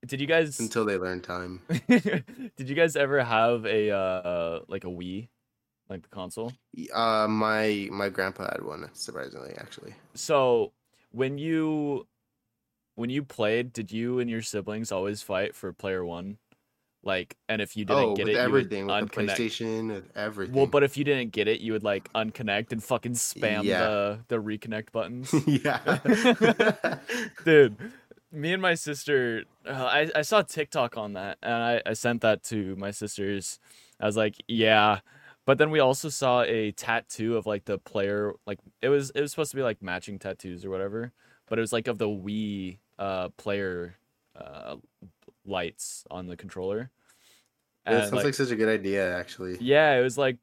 [0.05, 0.59] Did you guys?
[0.59, 1.61] until they learn time.
[1.87, 5.29] Did you guys ever have a uh like a Wii,
[5.89, 6.51] like the console?
[6.93, 9.93] Uh, my my grandpa had one, surprisingly, actually.
[10.15, 10.73] So
[11.11, 12.07] when you
[12.95, 16.37] when you played, did you and your siblings always fight for player one?
[17.03, 19.33] Like, and if you didn't oh, get with it, everything, you with would the.
[19.33, 20.55] PlayStation, with everything.
[20.55, 23.81] Well, but if you didn't get it, you would like unconnect and fucking spam Yeah.
[23.81, 25.31] the the reconnect buttons.
[25.45, 26.97] yeah.
[27.45, 27.77] Dude,
[28.31, 32.21] me and my sister, uh, I, I saw TikTok on that and I, I sent
[32.21, 33.59] that to my sisters.
[33.99, 35.01] I was like, yeah.
[35.45, 39.21] But then we also saw a tattoo of like the player, like it was it
[39.21, 41.13] was supposed to be like matching tattoos or whatever,
[41.47, 43.95] but it was like of the Wii uh player
[44.35, 44.75] uh
[45.45, 46.89] lights on the controller.
[47.85, 49.57] And, sounds like- like such a good idea, actually.
[49.61, 50.37] yeah, it was like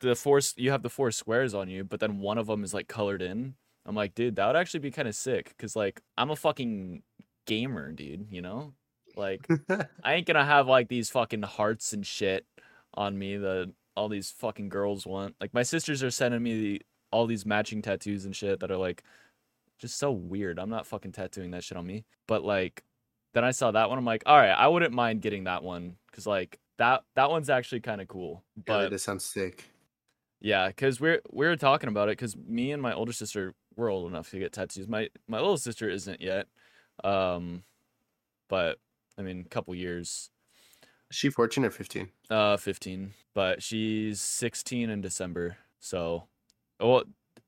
[0.00, 0.40] the four.
[0.56, 3.22] You have the four squares on you, but then one of them is like colored
[3.22, 3.54] in.
[3.86, 7.02] I'm like, dude, that would actually be kind of sick, cause like I'm a fucking
[7.46, 8.28] gamer, dude.
[8.30, 8.72] You know,
[9.16, 9.46] like
[10.02, 12.46] I ain't gonna have like these fucking hearts and shit
[12.94, 15.34] on me that all these fucking girls want.
[15.40, 16.82] Like my sisters are sending me the,
[17.12, 19.02] all these matching tattoos and shit that are like
[19.78, 20.58] just so weird.
[20.58, 22.04] I'm not fucking tattooing that shit on me.
[22.26, 22.84] But like
[23.32, 23.98] then I saw that one.
[23.98, 27.50] I'm like, all right, I wouldn't mind getting that one because like that that one's
[27.50, 28.44] actually kind of cool.
[28.56, 29.64] yeah, But that does sound sick.
[30.40, 33.90] yeah, because we're we were talking about it because me and my older sister we're
[33.90, 34.86] old enough to get tattoos.
[34.88, 36.46] My my little sister isn't yet,
[37.02, 37.64] um,
[38.48, 38.78] but
[39.18, 40.30] I mean, a couple years.
[41.10, 42.08] Is she 14 or 15?
[42.30, 45.56] Uh, fifteen, but she's sixteen in December.
[45.80, 46.24] So,
[46.80, 47.04] well,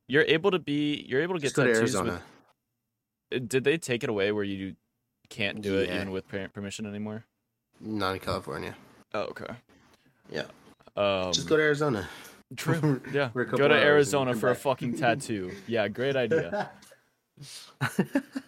[0.09, 1.79] you're able to be you're able to get to tattoos.
[1.79, 2.23] Arizona.
[3.31, 4.77] With, uh, did they take it away where you
[5.29, 7.25] can't do it even with parent permission anymore?
[7.81, 8.77] Not in California.
[9.13, 9.55] Oh, okay.
[10.31, 10.45] Yeah.
[10.97, 12.09] Um, Just go to Arizona.
[12.57, 13.01] True.
[13.13, 13.31] Yeah.
[13.35, 15.53] Go to Arizona for a fucking tattoo.
[15.67, 16.71] Yeah, great idea.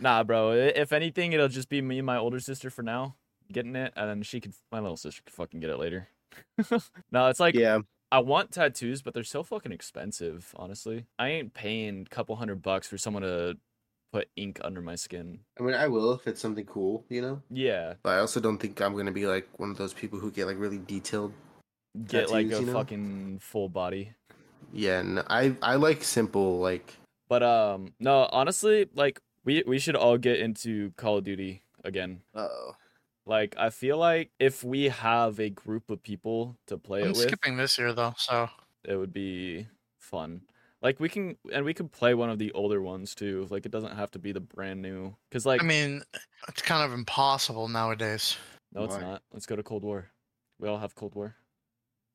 [0.00, 0.52] Nah, bro.
[0.52, 3.16] If anything, it'll just be me and my older sister for now
[3.52, 6.08] getting it, and then she could, my little sister could fucking get it later.
[7.10, 7.80] no, it's like yeah.
[8.10, 10.54] I want tattoos, but they're so fucking expensive.
[10.56, 13.56] Honestly, I ain't paying a couple hundred bucks for someone to
[14.12, 15.40] put ink under my skin.
[15.60, 17.42] I mean, I will if it's something cool, you know?
[17.50, 20.18] Yeah, But I also don't think I'm going to be like one of those people
[20.18, 21.32] who get like really detailed.
[22.06, 22.72] get like a Tattoos, you know?
[22.72, 24.12] fucking full body.
[24.72, 26.94] Yeah, no, I I like simple like
[27.28, 32.22] But um, no, honestly, like we we should all get into Call of Duty again.
[32.34, 32.48] uh
[33.28, 37.16] Like I feel like if we have a group of people to play I'm it
[37.16, 38.48] with, skipping this year though, so
[38.84, 39.66] it would be
[39.98, 40.40] fun.
[40.80, 43.46] Like we can and we could play one of the older ones too.
[43.50, 45.14] Like it doesn't have to be the brand new.
[45.30, 46.00] Cause like I mean,
[46.48, 48.38] it's kind of impossible nowadays.
[48.72, 49.02] no, it's Why?
[49.02, 49.22] not.
[49.34, 50.06] Let's go to Cold War.
[50.58, 51.36] We all have Cold War.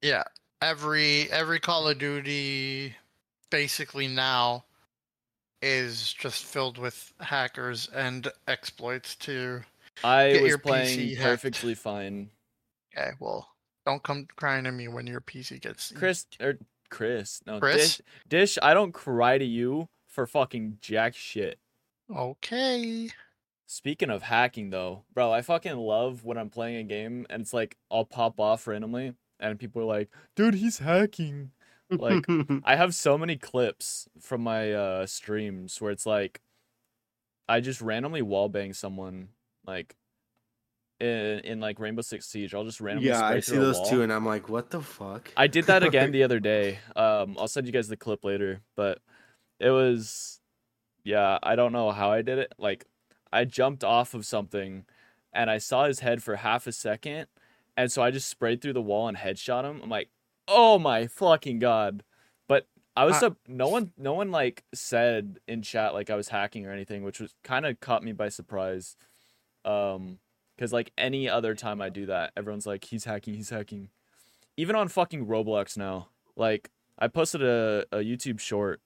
[0.02, 0.24] Yeah,
[0.64, 2.96] every every Call of Duty,
[3.52, 4.66] basically now,
[5.62, 9.62] is just filled with hackers and exploits to.
[10.04, 11.24] I was playing PC hacked.
[11.30, 12.30] perfectly fine.
[12.96, 13.48] Okay, well,
[13.86, 15.92] don't come crying to me when your PC gets.
[15.92, 16.58] Chris or
[16.90, 17.98] Chris, no Chris?
[17.98, 18.02] Dish.
[18.28, 21.60] Dish, I don't cry to you for fucking jack shit.
[22.14, 23.10] Okay.
[23.66, 27.54] Speaking of hacking though, bro, I fucking love when I'm playing a game and it's
[27.54, 31.52] like I'll pop off randomly and people are like, "Dude, he's hacking."
[31.90, 32.26] Like,
[32.64, 36.42] I have so many clips from my uh streams where it's like
[37.50, 39.30] I just randomly wallbang someone
[39.66, 39.96] like
[41.00, 42.54] in, in like Rainbow Six Siege.
[42.54, 43.90] I'll just randomly yeah, spray I see those wall.
[43.90, 45.30] two, and I'm like, what the fuck?
[45.36, 46.80] I did that again the other day.
[46.96, 49.00] Um, I'll send you guys the clip later, but
[49.60, 50.40] it was,
[51.04, 52.54] yeah, I don't know how I did it.
[52.58, 52.86] Like,
[53.32, 54.86] I jumped off of something,
[55.34, 57.28] and I saw his head for half a second,
[57.76, 59.82] and so I just sprayed through the wall and headshot him.
[59.84, 60.10] I'm like,
[60.48, 62.04] oh my fucking god!
[62.48, 66.16] But I was I- sup- no one, no one like said in chat like I
[66.16, 68.96] was hacking or anything, which was kind of caught me by surprise.
[69.66, 70.20] Um,
[70.56, 73.90] because like any other time I do that, everyone's like, he's hacking, he's hacking
[74.58, 76.10] even on fucking Roblox now.
[76.36, 78.82] Like I posted a, a YouTube short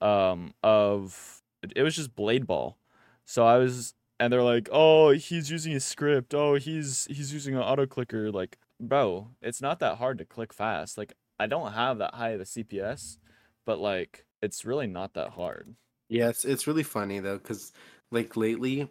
[0.00, 1.42] um of
[1.74, 2.76] it was just Blade Ball.
[3.24, 6.34] So I was and they're like, "Oh, he's using a script.
[6.34, 10.52] Oh, he's he's using an auto clicker." Like, bro, it's not that hard to click
[10.52, 10.96] fast.
[10.96, 13.18] Like, I don't have that high of a CPS,
[13.64, 15.74] but like it's really not that hard.
[16.08, 17.72] Yeah, it's it's really funny though, because
[18.10, 18.88] like lately,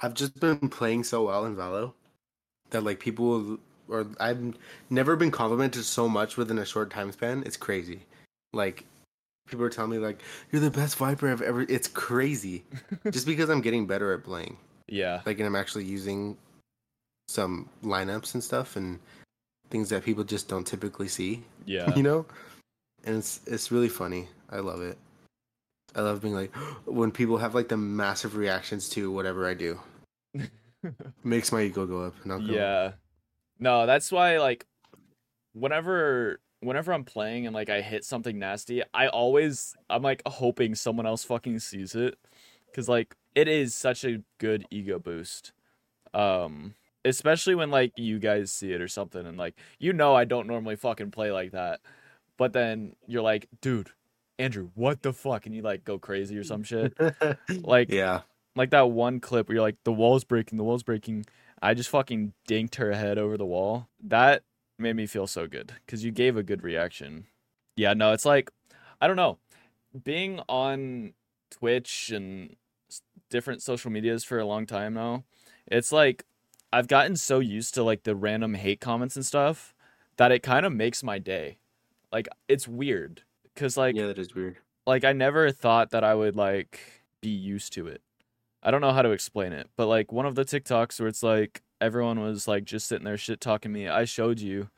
[0.00, 1.92] I've just been playing so well in Valo
[2.70, 4.54] that like people or I've
[4.90, 7.42] never been complimented so much within a short time span.
[7.46, 8.00] It's crazy.
[8.52, 8.84] Like
[9.48, 11.62] people are telling me like you're the best Viper I've ever.
[11.62, 12.64] It's crazy,
[13.10, 14.56] just because I'm getting better at playing.
[14.88, 15.20] Yeah.
[15.24, 16.36] Like and I'm actually using
[17.28, 18.98] some lineups and stuff and
[19.70, 21.42] things that people just don't typically see.
[21.64, 21.92] Yeah.
[21.96, 22.26] you know
[23.04, 24.96] and it's it's really funny i love it
[25.94, 26.54] i love being like
[26.86, 29.78] when people have like the massive reactions to whatever i do
[31.24, 32.92] makes my ego go up go, Yeah.
[33.58, 34.66] No, that's why like
[35.52, 40.74] whenever whenever I'm playing and like I hit something nasty, I always I'm like hoping
[40.74, 42.18] someone else fucking sees it
[42.74, 45.52] cuz like it is such a good ego boost.
[46.14, 46.74] Um
[47.04, 50.46] especially when like you guys see it or something and like you know I don't
[50.46, 51.80] normally fucking play like that.
[52.38, 53.90] But then you're like, dude,
[54.38, 55.46] Andrew, what the fuck?
[55.46, 56.96] And you like go crazy or some shit.
[57.62, 58.22] Like yeah.
[58.56, 61.26] like that one clip where you're like, the wall's breaking, the wall's breaking.
[61.60, 63.88] I just fucking dinked her head over the wall.
[64.02, 64.42] That
[64.78, 67.26] made me feel so good because you gave a good reaction.
[67.76, 68.50] Yeah, no, it's like,
[69.00, 69.38] I don't know.
[70.04, 71.12] Being on
[71.50, 72.56] Twitch and
[73.30, 75.24] different social medias for a long time now,
[75.66, 76.24] it's like
[76.72, 79.74] I've gotten so used to like the random hate comments and stuff
[80.16, 81.58] that it kind of makes my day.
[82.10, 83.22] Like, it's weird
[83.54, 84.56] because, like, yeah, that is weird.
[84.86, 86.80] like I never thought that I would like
[87.20, 88.02] be used to it.
[88.62, 91.22] I don't know how to explain it, but like one of the TikToks where it's
[91.22, 93.88] like everyone was like just sitting there shit talking me.
[93.88, 94.68] I showed you,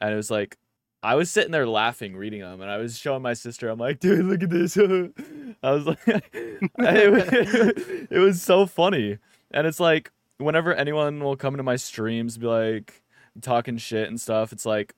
[0.00, 0.56] and it was like
[1.02, 3.68] I was sitting there laughing reading them, and I was showing my sister.
[3.68, 4.76] I'm like, dude, look at this.
[5.62, 6.78] I was like, it,
[8.10, 9.18] it was so funny,
[9.50, 13.02] and it's like whenever anyone will come into my streams, be like
[13.42, 14.52] talking shit and stuff.
[14.52, 14.94] It's like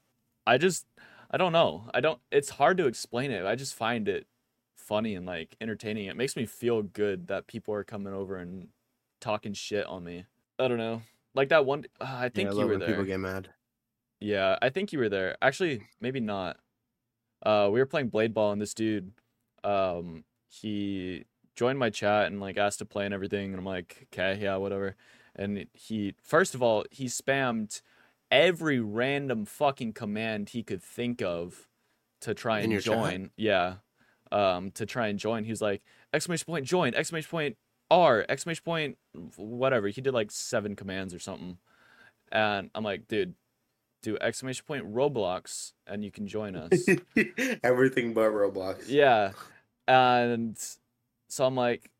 [0.46, 0.86] I just
[1.30, 1.84] I don't know.
[1.94, 2.18] I don't.
[2.32, 3.46] It's hard to explain it.
[3.46, 4.26] I just find it
[4.76, 6.06] funny and like entertaining.
[6.06, 8.68] It makes me feel good that people are coming over and
[9.20, 10.26] talking shit on me.
[10.58, 11.02] I don't know.
[11.34, 11.84] Like that one.
[12.00, 12.88] Uh, I Yeah, think I you were there.
[12.88, 13.50] people get mad.
[14.18, 15.36] Yeah, I think you were there.
[15.40, 16.58] Actually, maybe not.
[17.42, 19.12] Uh, we were playing blade ball, and this dude,
[19.64, 24.08] um, he joined my chat and like asked to play and everything, and I'm like,
[24.12, 24.96] okay, yeah, whatever.
[25.36, 27.80] And he, first of all, he spammed
[28.30, 31.68] every random fucking command he could think of
[32.22, 33.30] to try and join.
[33.36, 33.76] Yeah,
[34.30, 35.44] um, to try and join.
[35.44, 37.56] He was like, exclamation point join, exclamation point
[37.90, 38.98] R, exclamation point
[39.36, 39.88] whatever.
[39.88, 41.58] He did like seven commands or something,
[42.30, 43.34] and I'm like, dude
[44.02, 46.86] do exclamation point Roblox and you can join us.
[47.62, 48.84] Everything but Roblox.
[48.88, 49.32] yeah.
[49.86, 50.56] And
[51.28, 51.90] so I'm like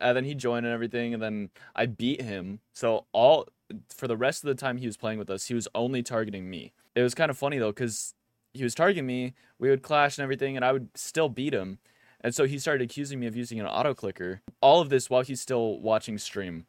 [0.00, 2.60] and then he joined and everything and then I beat him.
[2.74, 3.48] So all
[3.94, 6.48] for the rest of the time he was playing with us, he was only targeting
[6.50, 6.72] me.
[6.94, 8.14] It was kind of funny though cuz
[8.52, 11.78] he was targeting me, we would clash and everything and I would still beat him.
[12.20, 14.40] And so he started accusing me of using an auto clicker.
[14.60, 16.66] All of this while he's still watching stream.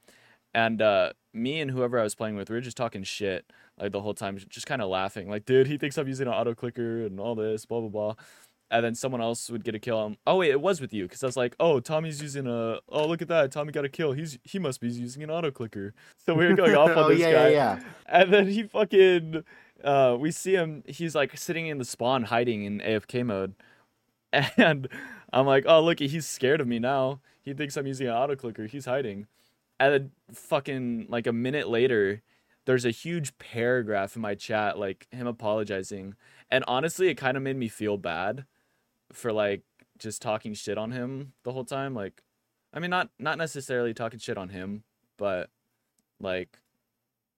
[0.53, 3.91] And uh, me and whoever I was playing with, we were just talking shit like
[3.91, 5.29] the whole time, just kind of laughing.
[5.29, 8.15] Like, dude, he thinks I'm using an auto clicker and all this, blah blah blah.
[8.69, 9.97] And then someone else would get a kill.
[9.99, 12.80] Um, oh wait, it was with you because I was like, oh, Tommy's using a.
[12.89, 14.12] Oh look at that, Tommy got a kill.
[14.12, 15.93] He's he must be using an auto clicker.
[16.25, 17.49] So we were going off on oh this yeah, guy.
[17.49, 17.84] yeah, yeah.
[18.08, 19.43] And then he fucking
[19.84, 23.56] uh we see him he's like sitting in the spawn hiding in AFK mode.
[24.58, 24.88] And
[25.32, 27.21] I'm like, "Oh, look, he's scared of me now.
[27.41, 28.65] He thinks I'm using an auto clicker.
[28.67, 29.27] He's hiding."
[29.80, 32.21] And then fucking like a minute later,
[32.65, 36.15] there's a huge paragraph in my chat like him apologizing.
[36.51, 38.45] And honestly, it kind of made me feel bad
[39.11, 39.61] for like
[39.97, 42.21] just talking shit on him the whole time like
[42.73, 44.83] I mean not not necessarily talking shit on him,
[45.17, 45.49] but
[46.19, 46.59] like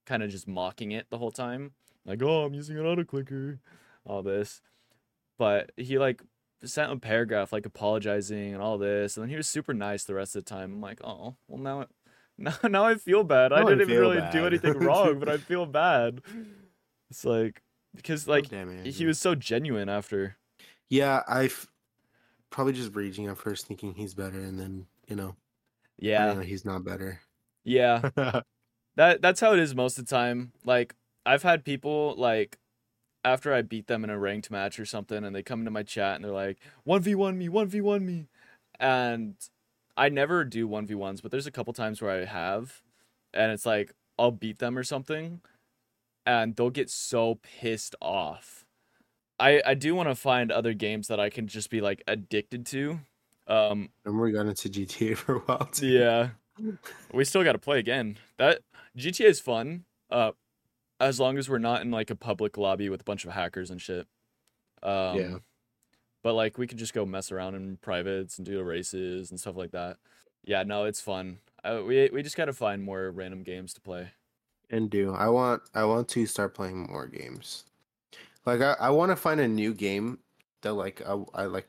[0.06, 1.72] kind of just mocking it the whole time.
[2.06, 3.60] Like, oh, I'm using an auto clicker,
[4.04, 4.62] all this.
[5.38, 6.24] But he like
[6.64, 10.16] sent a paragraph like apologizing and all this, and then he was super nice the
[10.16, 10.74] rest of the time.
[10.74, 11.90] I'm like, oh, well now, it,
[12.38, 13.54] now, now I feel bad.
[13.54, 16.22] I didn't even really do anything wrong, but I feel bad.
[17.10, 17.62] It's like
[17.96, 20.38] because like Oh, he was so genuine after.
[20.90, 21.68] Yeah, I've
[22.52, 25.38] probably just raging at first, thinking he's better, and then you know,
[25.98, 27.22] Yeah, finding out he's not better.
[27.64, 28.10] yeah.
[28.96, 30.54] that that's how it is most of the time.
[30.66, 32.58] Like I've had people like
[33.26, 35.84] after I beat them in a ranked match or something and they come into my
[35.84, 38.28] chat and they're like 1v1 me, 1v1 me.
[38.80, 39.36] And
[39.98, 42.82] I never do 1v1s, but there's a couple times where I have
[43.34, 45.42] and it's like I'll beat them or something
[46.26, 48.59] and they'll get so pissed off.
[49.40, 52.66] I I do want to find other games that I can just be like addicted
[52.68, 53.00] to.
[53.48, 55.88] Um Remember we got into GTA for a while too.
[55.88, 56.30] yeah.
[57.14, 58.18] We still got to play again.
[58.38, 58.60] That
[58.98, 59.86] GTA is fun.
[60.10, 60.32] Uh
[61.00, 63.72] as long as we're not in like a public lobby with a bunch of hackers
[63.72, 64.08] and shit.
[64.84, 65.38] Um Yeah.
[66.22, 69.56] But like we could just go mess around in privates and do races and stuff
[69.56, 69.98] like that.
[70.44, 71.40] Yeah, no, it's fun.
[71.64, 74.12] Uh, we we just got to find more random games to play.
[74.70, 77.66] And do I want I want to start playing more games.
[78.50, 80.20] Like I, I want to find a new game
[80.62, 81.68] that like I, I like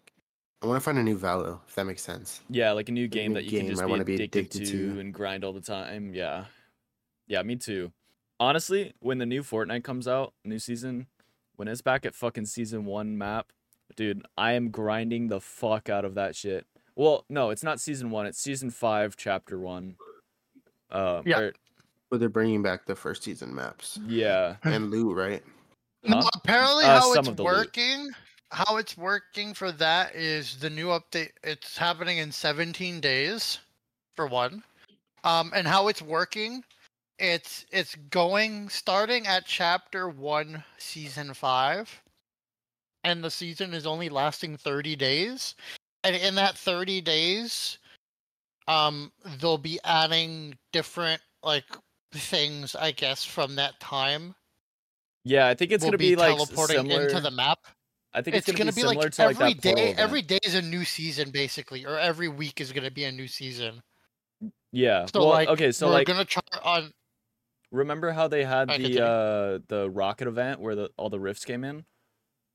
[0.63, 2.41] I want to find a new Valo if that makes sense.
[2.49, 4.15] Yeah, like a new game new that you can game just I be wanna be
[4.15, 5.01] addicted, addicted to, to.
[5.01, 6.13] and grind all the time.
[6.15, 6.45] Yeah.
[7.27, 7.93] Yeah, me too.
[8.41, 11.07] Honestly, when the new Fortnite comes out, new season,
[11.57, 13.53] when it's back at fucking season 1 map,
[13.97, 16.67] dude, I am grinding the fuck out of that shit.
[16.97, 19.95] Well, no, it's not season 1, it's season 5 chapter 1.
[20.91, 21.39] Uh, Yeah.
[21.39, 21.53] or-
[22.11, 24.57] But they're bringing back the first season maps yeah.
[24.65, 25.43] and loot, right?
[26.07, 26.29] Huh?
[26.35, 27.45] apparently, Uh, how it's the loot.
[27.45, 28.11] working,
[28.51, 31.33] how it's working for that is the new update.
[31.43, 33.59] It's happening in 17 days,
[34.17, 34.65] for one.
[35.25, 36.65] Um, and how it's working
[37.21, 42.03] it's it's going starting at chapter one, season five,
[43.05, 45.55] and the season is only lasting thirty days.
[46.03, 47.77] And in that thirty days,
[48.69, 51.67] um, they'll be adding different like
[52.13, 54.35] things, I guess, from that time.
[55.25, 57.03] Yeah, I think it's gonna be, like teleporting similar.
[57.09, 57.59] into the map.
[58.13, 59.95] I think it's, It's, gonna, gonna be be similar like to like every that day.
[59.97, 63.29] Every day is a new season, basically, or every week is gonna be a new
[63.29, 63.83] season.
[64.73, 65.07] Yeah.
[65.07, 66.93] So well, like, okay, so we're like, gonna try on.
[67.71, 71.65] remember how they had the uh the rocket event where the all the rifts came
[71.65, 71.85] in?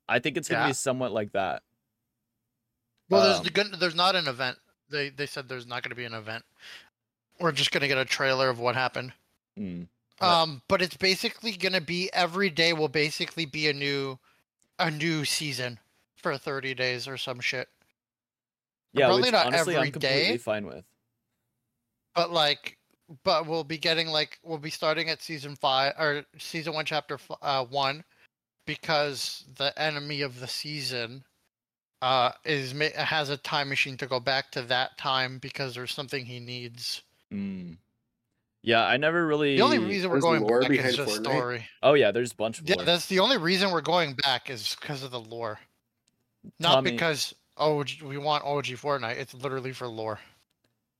[0.09, 0.67] I think it's gonna Yeah.
[0.67, 1.63] be somewhat like that.
[3.09, 4.57] Well, there's um, the gun- there's not an event.
[4.89, 6.43] They they said there's not gonna be an event.
[7.39, 9.13] We're just gonna get a trailer of what happened.
[9.57, 9.87] Mm.
[10.21, 14.17] Um, but it's basically gonna be every day will basically be a new,
[14.79, 15.79] a new season
[16.15, 17.67] for 30 days or some shit.
[18.93, 20.37] Yeah, Probably not honestly I'm completely day.
[20.37, 20.85] fine with.
[22.15, 22.77] But like,
[23.23, 27.15] but we'll be getting like we'll be starting at season five or season one, chapter
[27.15, 28.03] f- uh, one,
[28.65, 31.25] because the enemy of the season,
[32.01, 35.93] uh, is ma- has a time machine to go back to that time because there's
[35.93, 37.01] something he needs.
[37.33, 37.77] Mm.
[38.65, 39.55] Yeah, I never really.
[39.57, 41.23] The only reason we're going back is just Fortnite?
[41.23, 41.67] story.
[41.83, 42.85] Oh yeah, there's a bunch of Yeah, lore.
[42.85, 45.59] that's the only reason we're going back is because of the lore,
[46.59, 49.17] not Tommy- because oh we want OG Fortnite.
[49.17, 50.19] It's literally for lore.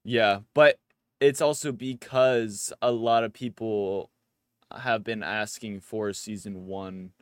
[0.03, 0.78] Yeah, but
[1.20, 4.11] it's also because a lot of people
[4.76, 7.13] have been asking for season one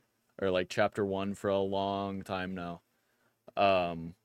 [0.41, 2.81] or like chapter one for a long time now.
[3.55, 4.15] Um,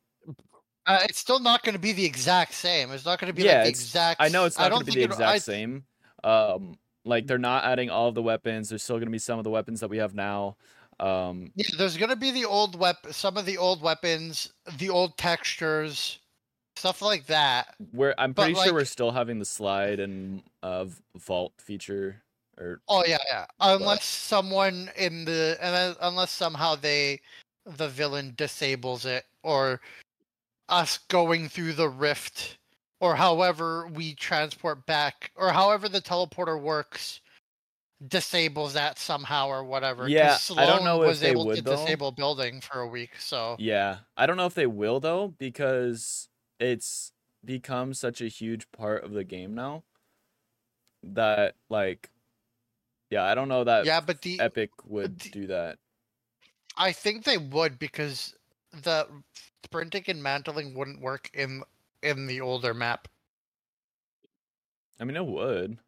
[0.86, 2.90] Uh, it's still not going to be the exact same.
[2.90, 4.20] It's not going to be Yeah, like the exact.
[4.22, 5.84] I know it's not going to be the exact I- same.
[6.24, 8.68] Um, like they're not adding all of the weapons.
[8.68, 10.56] There's still going to be some of the weapons that we have now.
[11.00, 15.16] Um, Yeah, there's gonna be the old wep, some of the old weapons, the old
[15.16, 16.18] textures,
[16.74, 17.74] stuff like that.
[17.92, 22.22] we're I'm But, pretty sure we're still having the slide and uh vault feature
[22.58, 23.46] or Oh yeah, yeah.
[23.60, 27.20] Unless someone in the and then, unless somehow they,
[27.64, 29.80] the villain disables it, or
[30.68, 32.58] us going through the rift,
[33.00, 37.20] or however we transport back, or however the teleporter works,
[38.06, 40.08] disables that somehow or whatever.
[40.08, 41.76] Yeah, I don't Sloan know if they able would, to though.
[41.76, 46.28] disable building for a week, so Yeah, I don't know if they will though because
[46.60, 47.12] it's
[47.44, 49.84] become such a huge part of the game now
[51.02, 52.10] that like
[53.10, 54.00] yeah, I don't know that yeah.
[54.00, 55.78] But the Epic would the- do that.
[56.76, 58.34] I think they would because
[58.82, 59.08] the
[59.64, 61.62] sprinting and mantling wouldn't work in
[62.02, 63.08] in the older map.
[65.00, 65.78] I mean, it would.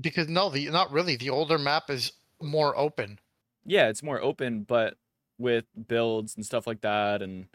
[0.00, 1.16] Because no, the not really.
[1.16, 3.18] The older map is more open.
[3.64, 4.96] Yeah, it's more open, but
[5.38, 7.46] with builds and stuff like that and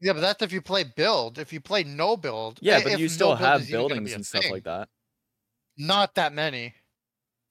[0.00, 1.38] Yeah, but that's if you play build.
[1.38, 4.24] If you play no build, yeah, but if you no still build have buildings and
[4.24, 4.88] stuff thing, like that.
[5.76, 6.74] Not that many.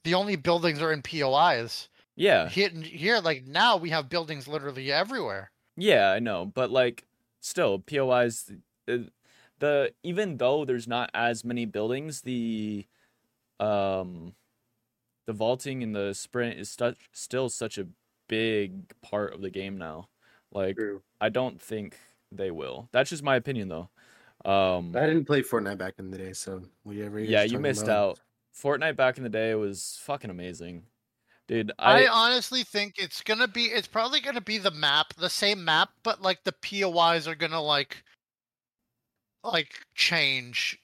[0.04, 1.90] The only buildings are in POIs.
[2.16, 2.50] Yeah.
[2.50, 5.52] Here, here, like now, we have buildings literally everywhere.
[5.76, 7.06] Yeah, I know, but like
[7.42, 8.52] still POIs
[8.90, 8.98] uh,
[9.60, 12.86] the even though there's not as many buildings, the
[13.60, 14.34] um
[15.26, 17.88] the vaulting and the sprint is stu- still such a
[18.28, 20.10] big part of the game now.
[20.52, 21.02] Like True.
[21.20, 21.98] I don't think
[22.32, 22.90] they will.
[22.92, 23.90] That's just my opinion though.
[24.46, 27.20] Um I didn't play Fortnite back in the day, so whatever.
[27.20, 28.20] yeah, you missed out.
[28.56, 30.84] Fortnite back in the day was fucking amazing.
[31.48, 33.66] Dude, I, I honestly think it's gonna be.
[33.66, 37.62] It's probably gonna be the map, the same map, but like the POIs are gonna
[37.62, 38.04] like,
[39.48, 40.78] like change,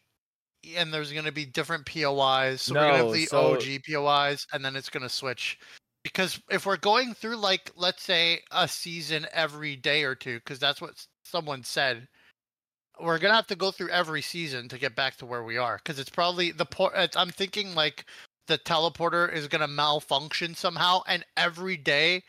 [0.76, 2.62] and there's gonna be different POIs.
[2.62, 5.60] So we're gonna have the so- OG POIs, and then it's gonna switch.
[6.04, 10.60] Because if we're going through like, let's say a season every day or two, because
[10.60, 12.08] that's what someone said,
[13.00, 15.78] we're gonna have to go through every season to get back to where we are.
[15.78, 16.94] Because it's probably the port.
[16.96, 18.06] Uh, I'm thinking like
[18.48, 22.24] the teleporter is gonna malfunction somehow, and every day,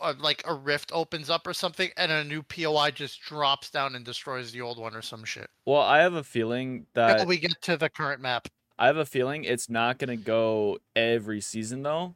[0.00, 3.94] uh, like a rift opens up or something, and a new POI just drops down
[3.94, 5.50] and destroys the old one or some shit.
[5.66, 8.48] well, I have a feeling that Until we get to the current map.
[8.78, 12.14] I have a feeling it's not gonna go every season though.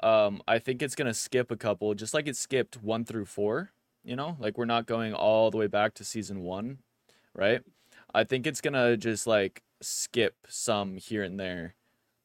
[0.00, 3.72] Um, I think it's gonna skip a couple, just like it skipped one through four.
[4.04, 6.78] You know, like we're not going all the way back to season one,
[7.34, 7.62] right?
[8.14, 11.74] I think it's gonna just like skip some here and there.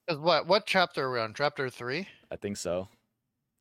[0.07, 1.33] 'Cause what what chapter are we on?
[1.33, 2.07] Chapter three.
[2.29, 2.89] I think so.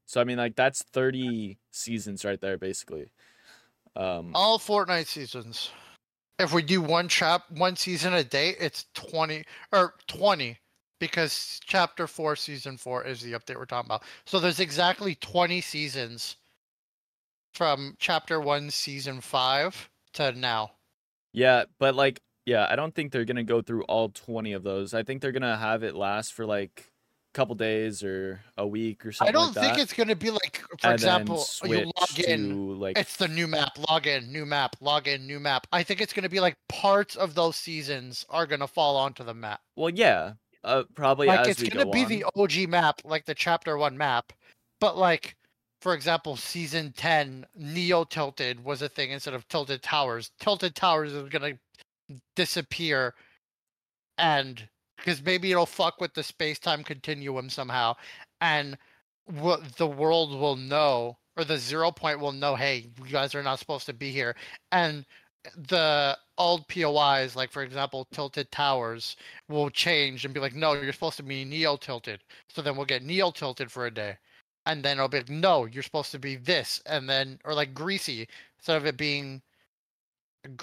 [0.07, 3.13] So I mean, like that's thirty seasons right there, basically.
[3.97, 5.71] Um, All Fortnite seasons.
[6.39, 10.59] If we do one chap one season a day, it's twenty or twenty.
[10.99, 14.05] Because chapter four, season four is the update we're talking about.
[14.25, 16.37] So there's exactly twenty seasons
[17.55, 20.73] from chapter one, season five to now.
[21.33, 24.95] Yeah, but like, yeah, I don't think they're gonna go through all 20 of those.
[24.95, 26.92] I think they're gonna have it last for like
[27.33, 29.83] couple days or a week or something I don't like think that.
[29.83, 32.51] it's gonna be like, for and example, you log in.
[32.51, 35.67] to like It's the new map, log in, new map, log in, new map.
[35.73, 39.35] I think it's gonna be like parts of those seasons are gonna fall onto the
[39.35, 39.61] map.
[39.77, 42.09] well, yeah, uh, probably like it's we gonna go be on.
[42.09, 44.33] the OG map, like the chapter one map.
[44.81, 45.35] But like,
[45.81, 50.31] for example, season ten, Neo Tilted was a thing instead of Tilted Towers.
[50.39, 51.59] Tilted Towers is gonna
[52.37, 53.15] disappear,
[54.19, 54.69] and
[55.03, 57.95] because maybe it'll fuck with the space time continuum somehow,
[58.41, 58.79] and
[59.27, 63.43] what the world will know, or the zero point will know, hey, you guys are
[63.43, 64.37] not supposed to be here,
[64.71, 65.05] and
[65.57, 69.17] the old POIs, like for example, Tilted Towers,
[69.49, 72.21] will change and be like, no, you're supposed to be Neo Tilted.
[72.49, 74.17] So then we'll get Neo Tilted for a day.
[74.67, 76.81] And then it'll be like, no, you're supposed to be this.
[76.87, 78.29] And then, or like Greasy,
[78.59, 79.43] instead of it being,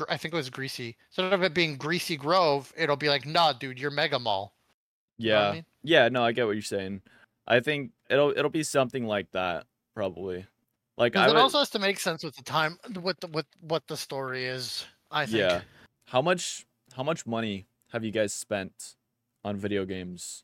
[0.10, 3.54] I think it was Greasy, instead of it being Greasy Grove, it'll be like, nah,
[3.54, 4.54] dude, you're Mega Mall.
[5.18, 5.66] You know yeah, I mean?
[5.84, 6.10] yeah.
[6.10, 7.02] No, I get what you're saying.
[7.48, 9.66] I think it'll it'll be something like that
[9.96, 10.46] probably.
[10.98, 13.28] Like I Because it would, also has to make sense with the time, with the,
[13.28, 14.86] with what the story is.
[15.12, 15.40] I think.
[15.40, 15.62] yeah.
[16.06, 16.66] How much
[16.96, 18.96] how much money have you guys spent
[19.44, 20.44] on video games?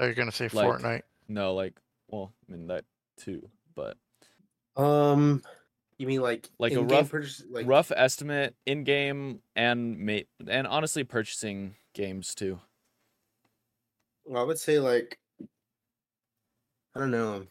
[0.00, 1.02] Are you gonna say Like- Fortnite?
[1.28, 1.74] No, like
[2.08, 2.84] well, I mean that
[3.18, 3.96] too, but
[4.76, 5.42] Um,
[5.98, 10.66] you mean like Like a rough- purchase, like rough estimate in game and mate and
[10.66, 12.60] honestly purchasing games too.
[14.24, 15.18] Well, I would say like
[16.94, 17.44] I don't know,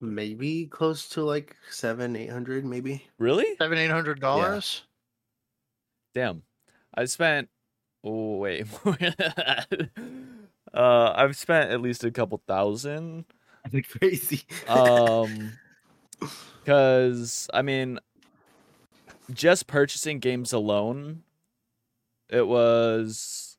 [0.00, 3.04] maybe close to like seven, eight hundred, maybe.
[3.18, 3.56] Really?
[3.58, 4.82] Seven, eight hundred dollars.
[6.14, 6.42] Damn.
[6.94, 7.48] I spent
[8.02, 8.66] oh wait.
[10.74, 13.26] uh I've spent at least a couple thousand.
[13.98, 14.42] Crazy.
[14.68, 15.52] Um
[16.64, 17.98] cuz I mean
[19.32, 21.22] just purchasing games alone
[22.28, 23.58] it was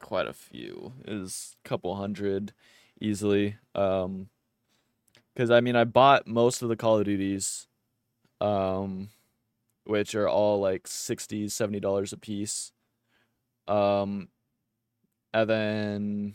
[0.00, 0.92] quite a few.
[1.04, 2.52] It was a couple hundred
[3.00, 3.56] easily.
[3.74, 4.28] Um
[5.36, 7.68] cuz I mean I bought most of the Call of Duties
[8.40, 9.08] um
[9.84, 12.72] which are all like 60 70 dollars a piece.
[13.66, 14.28] Um
[15.32, 16.34] and then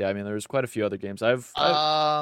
[0.00, 1.20] yeah, I mean there was quite a few other games.
[1.22, 1.74] I've, I've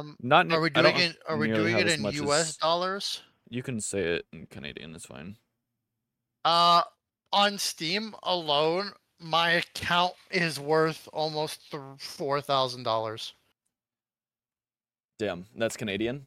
[0.05, 1.17] Um, not are we doing it?
[1.29, 2.49] Are we doing it in U.S.
[2.51, 3.23] as- dollars?
[3.49, 5.37] You can say it in Canadian, it's fine.
[6.45, 6.83] Uh,
[7.33, 13.33] on Steam alone, my account is worth almost four thousand dollars.
[15.19, 16.27] Damn, that's Canadian.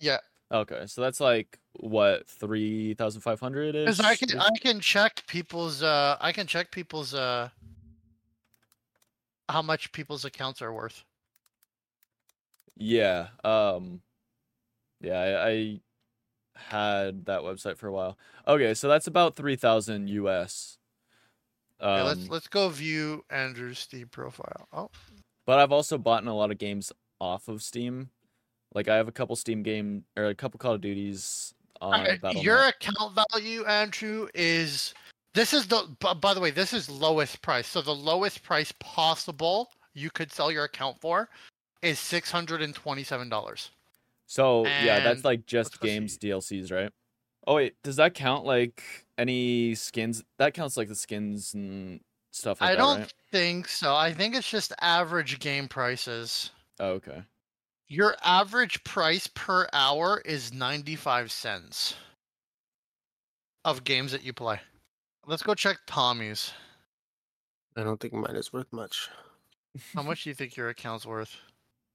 [0.00, 0.18] Yeah,
[0.52, 3.98] Okay, so that's like what three thousand five hundred is.
[3.98, 7.50] because I can I can check people's uh I can check people's uh
[9.50, 11.04] how much people's accounts are worth.
[12.76, 13.28] Yeah.
[13.44, 14.00] Um.
[15.00, 15.80] Yeah, I, I
[16.54, 18.18] had that website for a while.
[18.46, 20.78] Okay, so that's about three thousand US.
[21.80, 24.68] Um, Okay, let's let's go view Andrew's Steam profile.
[24.72, 24.90] Oh,
[25.46, 28.10] but I've also bought a lot of games off of Steam.
[28.74, 32.68] Like I have a couple Steam game or a couple Call of Duties on your
[32.68, 34.94] account value, Andrew, is
[35.34, 35.84] this is the
[36.20, 37.66] by the way this is lowest price.
[37.66, 41.28] So the lowest price possible you could sell your account for
[41.82, 43.70] is six hundred and twenty-seven dollars.
[44.26, 46.28] So yeah, that's like just games see.
[46.28, 46.92] DLCs, right?
[47.46, 48.82] Oh wait, does that count like
[49.18, 50.22] any skins?
[50.38, 52.00] That counts like the skins and
[52.30, 53.14] stuff like I that, don't right?
[53.32, 53.94] think so.
[53.94, 56.50] I think it's just average game prices.
[56.78, 57.22] Oh, okay.
[57.88, 61.96] Your average price per hour is 95 cents
[63.64, 64.60] of games that you play.
[65.26, 66.52] Let's go check Tommy's.
[67.76, 69.08] I don't think mine is worth much.
[69.94, 71.36] How much do you think your account's worth?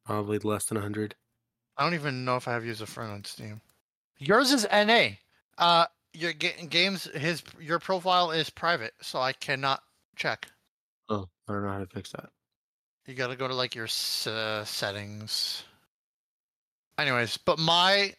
[0.06, 1.16] Probably less than a hundred.
[1.78, 3.60] I don't even know if I have you as a friend on Steam.
[4.18, 5.18] Yours is NA.
[5.58, 9.82] Uh, your ga- games, his your profile is private, so I cannot
[10.16, 10.48] check.
[11.10, 12.30] Oh, I don't know how to fix that.
[13.06, 15.64] You gotta go to like your s- uh, settings.
[16.98, 18.14] Anyways, but my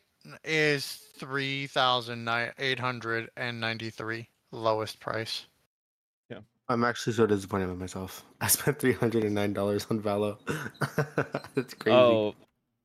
[0.44, 2.28] is three thousand
[2.58, 5.46] eight hundred and ninety three lowest price.
[6.30, 6.40] Yeah.
[6.68, 8.24] I'm actually so disappointed with myself.
[8.40, 10.38] I spent three hundred and nine dollars on Valo.
[11.54, 11.96] That's crazy.
[11.96, 12.34] Oh,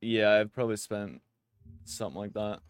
[0.00, 1.20] yeah, I've probably spent
[1.84, 2.60] something like that.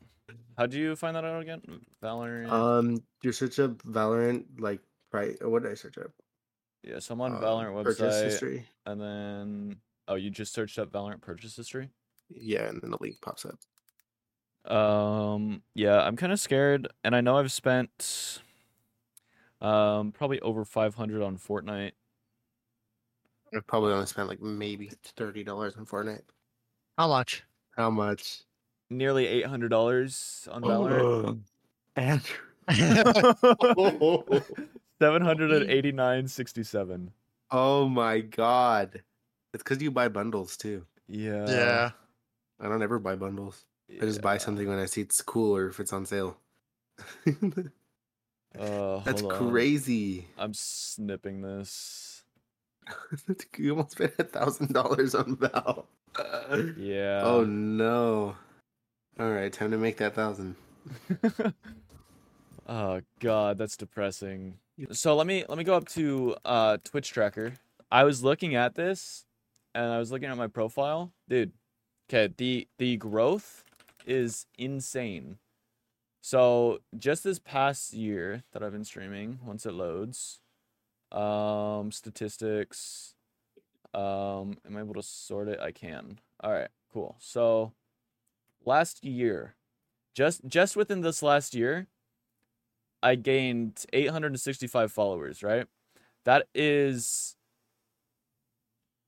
[0.57, 1.63] How do you find that out again?
[2.03, 2.51] Valorant.
[2.51, 4.81] Um, you search up Valorant, like
[5.13, 5.37] right?
[5.47, 6.11] What did I search up?
[6.83, 8.67] yeah, so I'm on Uh, Valorant purchase website, history.
[8.87, 9.77] and then
[10.09, 11.91] oh, you just searched up Valorant purchase history.
[12.29, 13.59] Yeah, and then the link pops up.
[14.71, 18.41] Um, yeah, I'm kind of scared, and I know I've spent
[19.63, 21.93] um probably over 500 on Fortnite.
[23.55, 26.23] I probably only spent like maybe thirty dollars on Fortnite.
[26.99, 27.45] How much?
[27.77, 28.43] How much?
[28.91, 31.41] Nearly $800 on Valorant.
[31.97, 32.21] and
[35.01, 37.09] 789.67.
[37.51, 39.03] oh my god,
[39.55, 40.85] It's because you buy bundles too.
[41.09, 41.47] Yeah.
[41.49, 41.91] yeah.
[42.61, 43.65] I don't ever buy bundles.
[43.91, 46.37] I just buy something when I see it's cool or if it's on sale.
[48.59, 50.27] Uh, That's crazy.
[50.37, 52.25] I'm snipping this.
[53.57, 55.87] you almost spent a thousand dollars on Val.
[56.77, 57.23] Yeah.
[57.25, 58.37] Oh no.
[59.19, 60.57] All right, time to make that thousand.
[62.69, 64.59] oh god, that's depressing.
[64.91, 67.55] So let me let me go up to uh Twitch tracker.
[67.91, 69.25] I was looking at this
[69.75, 71.13] and I was looking at my profile.
[71.29, 71.53] Dude,
[72.11, 73.65] okay, the the growth
[74.07, 75.39] is insane.
[76.23, 80.39] So just this past year that I've been streaming, once it loads,
[81.11, 83.15] um statistics
[83.95, 85.61] um am I able to sort it?
[85.61, 86.21] I can.
[86.41, 87.17] All right, cool.
[87.19, 87.73] So
[88.65, 89.57] last year,
[90.15, 91.89] just just within this last year,
[93.03, 95.67] I gained 865 followers, right?
[96.25, 97.37] That is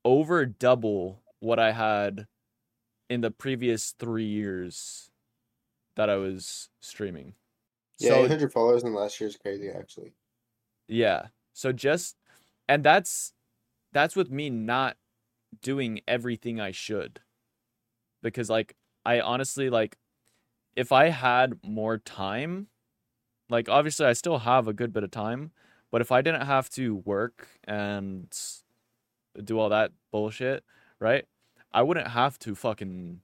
[0.05, 2.27] over double what I had
[3.11, 5.11] in the previous 3 years
[5.97, 7.34] that I was streaming.
[7.99, 10.14] Yeah, So 800 followers in last year is crazy, actually.
[10.88, 11.28] yeah.
[11.53, 12.16] So just
[12.68, 13.32] and that's
[13.92, 14.97] that's with me not
[15.62, 17.20] doing everything I should.
[18.22, 18.74] Because like
[19.05, 19.97] I honestly like
[20.76, 22.68] if I had more time,
[23.51, 25.53] like obviously I still have a good bit of time,
[25.92, 28.32] but if I didn't have to work and
[29.42, 30.64] do all that bullshit,
[31.01, 31.26] right?
[31.72, 33.20] I wouldn't have to fucking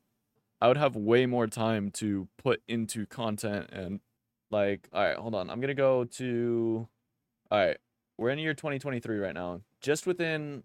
[0.61, 4.01] I would have way more time to put into content and
[4.51, 5.49] like all right, hold on.
[5.49, 6.89] I'm going to go to
[7.51, 7.79] all right.
[8.19, 9.63] We're in year 2023 right now.
[9.81, 10.65] Just within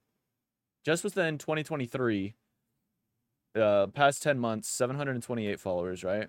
[0.84, 2.36] just within 2023
[3.60, 6.28] uh past 10 months 728 followers, right?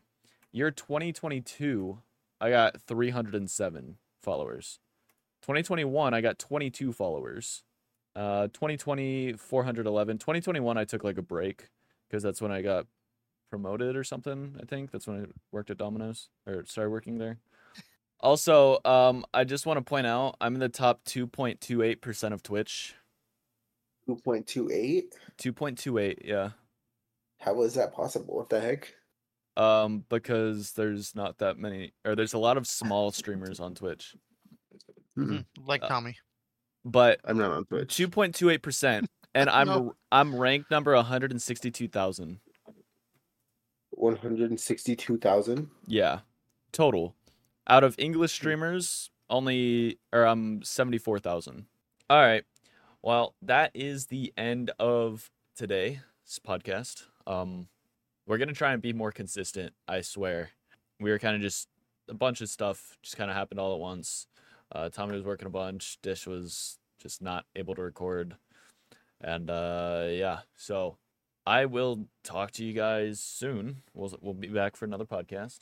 [0.53, 1.99] Year 2022
[2.41, 4.79] I got 307 followers.
[5.43, 7.65] 2021 I got 22 followers.
[8.15, 10.19] Uh 2020 411.
[10.19, 11.71] 2021 I took like a break
[12.09, 12.87] because that's when I got
[13.51, 14.91] promoted or something, I think.
[14.91, 17.39] That's when I worked at Domino's or started working there.
[18.21, 22.95] Also, um, I just want to point out I'm in the top 2.28% of Twitch.
[24.09, 25.03] 2.28?
[25.39, 26.51] 2.28, yeah.
[27.41, 28.37] How is that possible?
[28.37, 28.95] What the heck?
[29.57, 34.15] Um, because there's not that many, or there's a lot of small streamers on Twitch.
[35.19, 36.17] Mhm, Like Uh, Tommy.
[36.85, 37.95] But I'm not on Twitch.
[37.97, 39.95] 2.28%, and I'm No.
[40.13, 42.41] I'm ranked number 162,000.
[43.97, 45.71] 162,000?
[45.87, 46.21] Yeah,
[46.73, 47.15] total.
[47.69, 51.67] Out of English streamers, only or um 74,000.
[52.09, 52.45] All right.
[53.03, 55.99] Well, that is the end of today's
[56.47, 57.05] podcast.
[57.27, 57.69] Um
[58.27, 60.51] we're going to try and be more consistent, I swear.
[60.99, 61.69] We were kind of just
[62.09, 64.27] a bunch of stuff just kind of happened all at once.
[64.73, 68.37] Uh Tommy was working a bunch, Dish was just not able to record.
[69.21, 70.99] And uh yeah, so
[71.47, 73.83] I will talk to you guys soon.
[73.95, 75.61] We'll we'll be back for another podcast,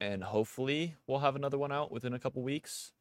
[0.00, 2.92] and hopefully we'll have another one out within a couple weeks.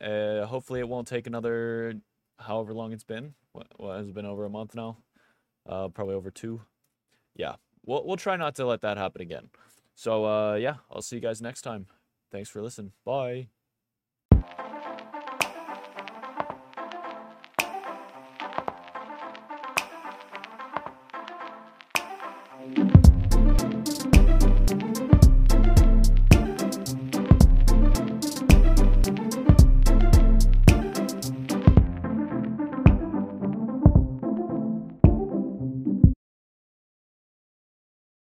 [0.00, 1.94] Uh, hopefully it won't take another
[2.38, 3.34] however long it's been.
[3.52, 4.98] What, what has been over a month now?
[5.68, 6.62] Uh, probably over two.
[7.34, 9.50] Yeah, we'll we'll try not to let that happen again.
[9.94, 11.86] So uh, yeah, I'll see you guys next time.
[12.30, 12.92] Thanks for listening.
[13.04, 13.48] Bye.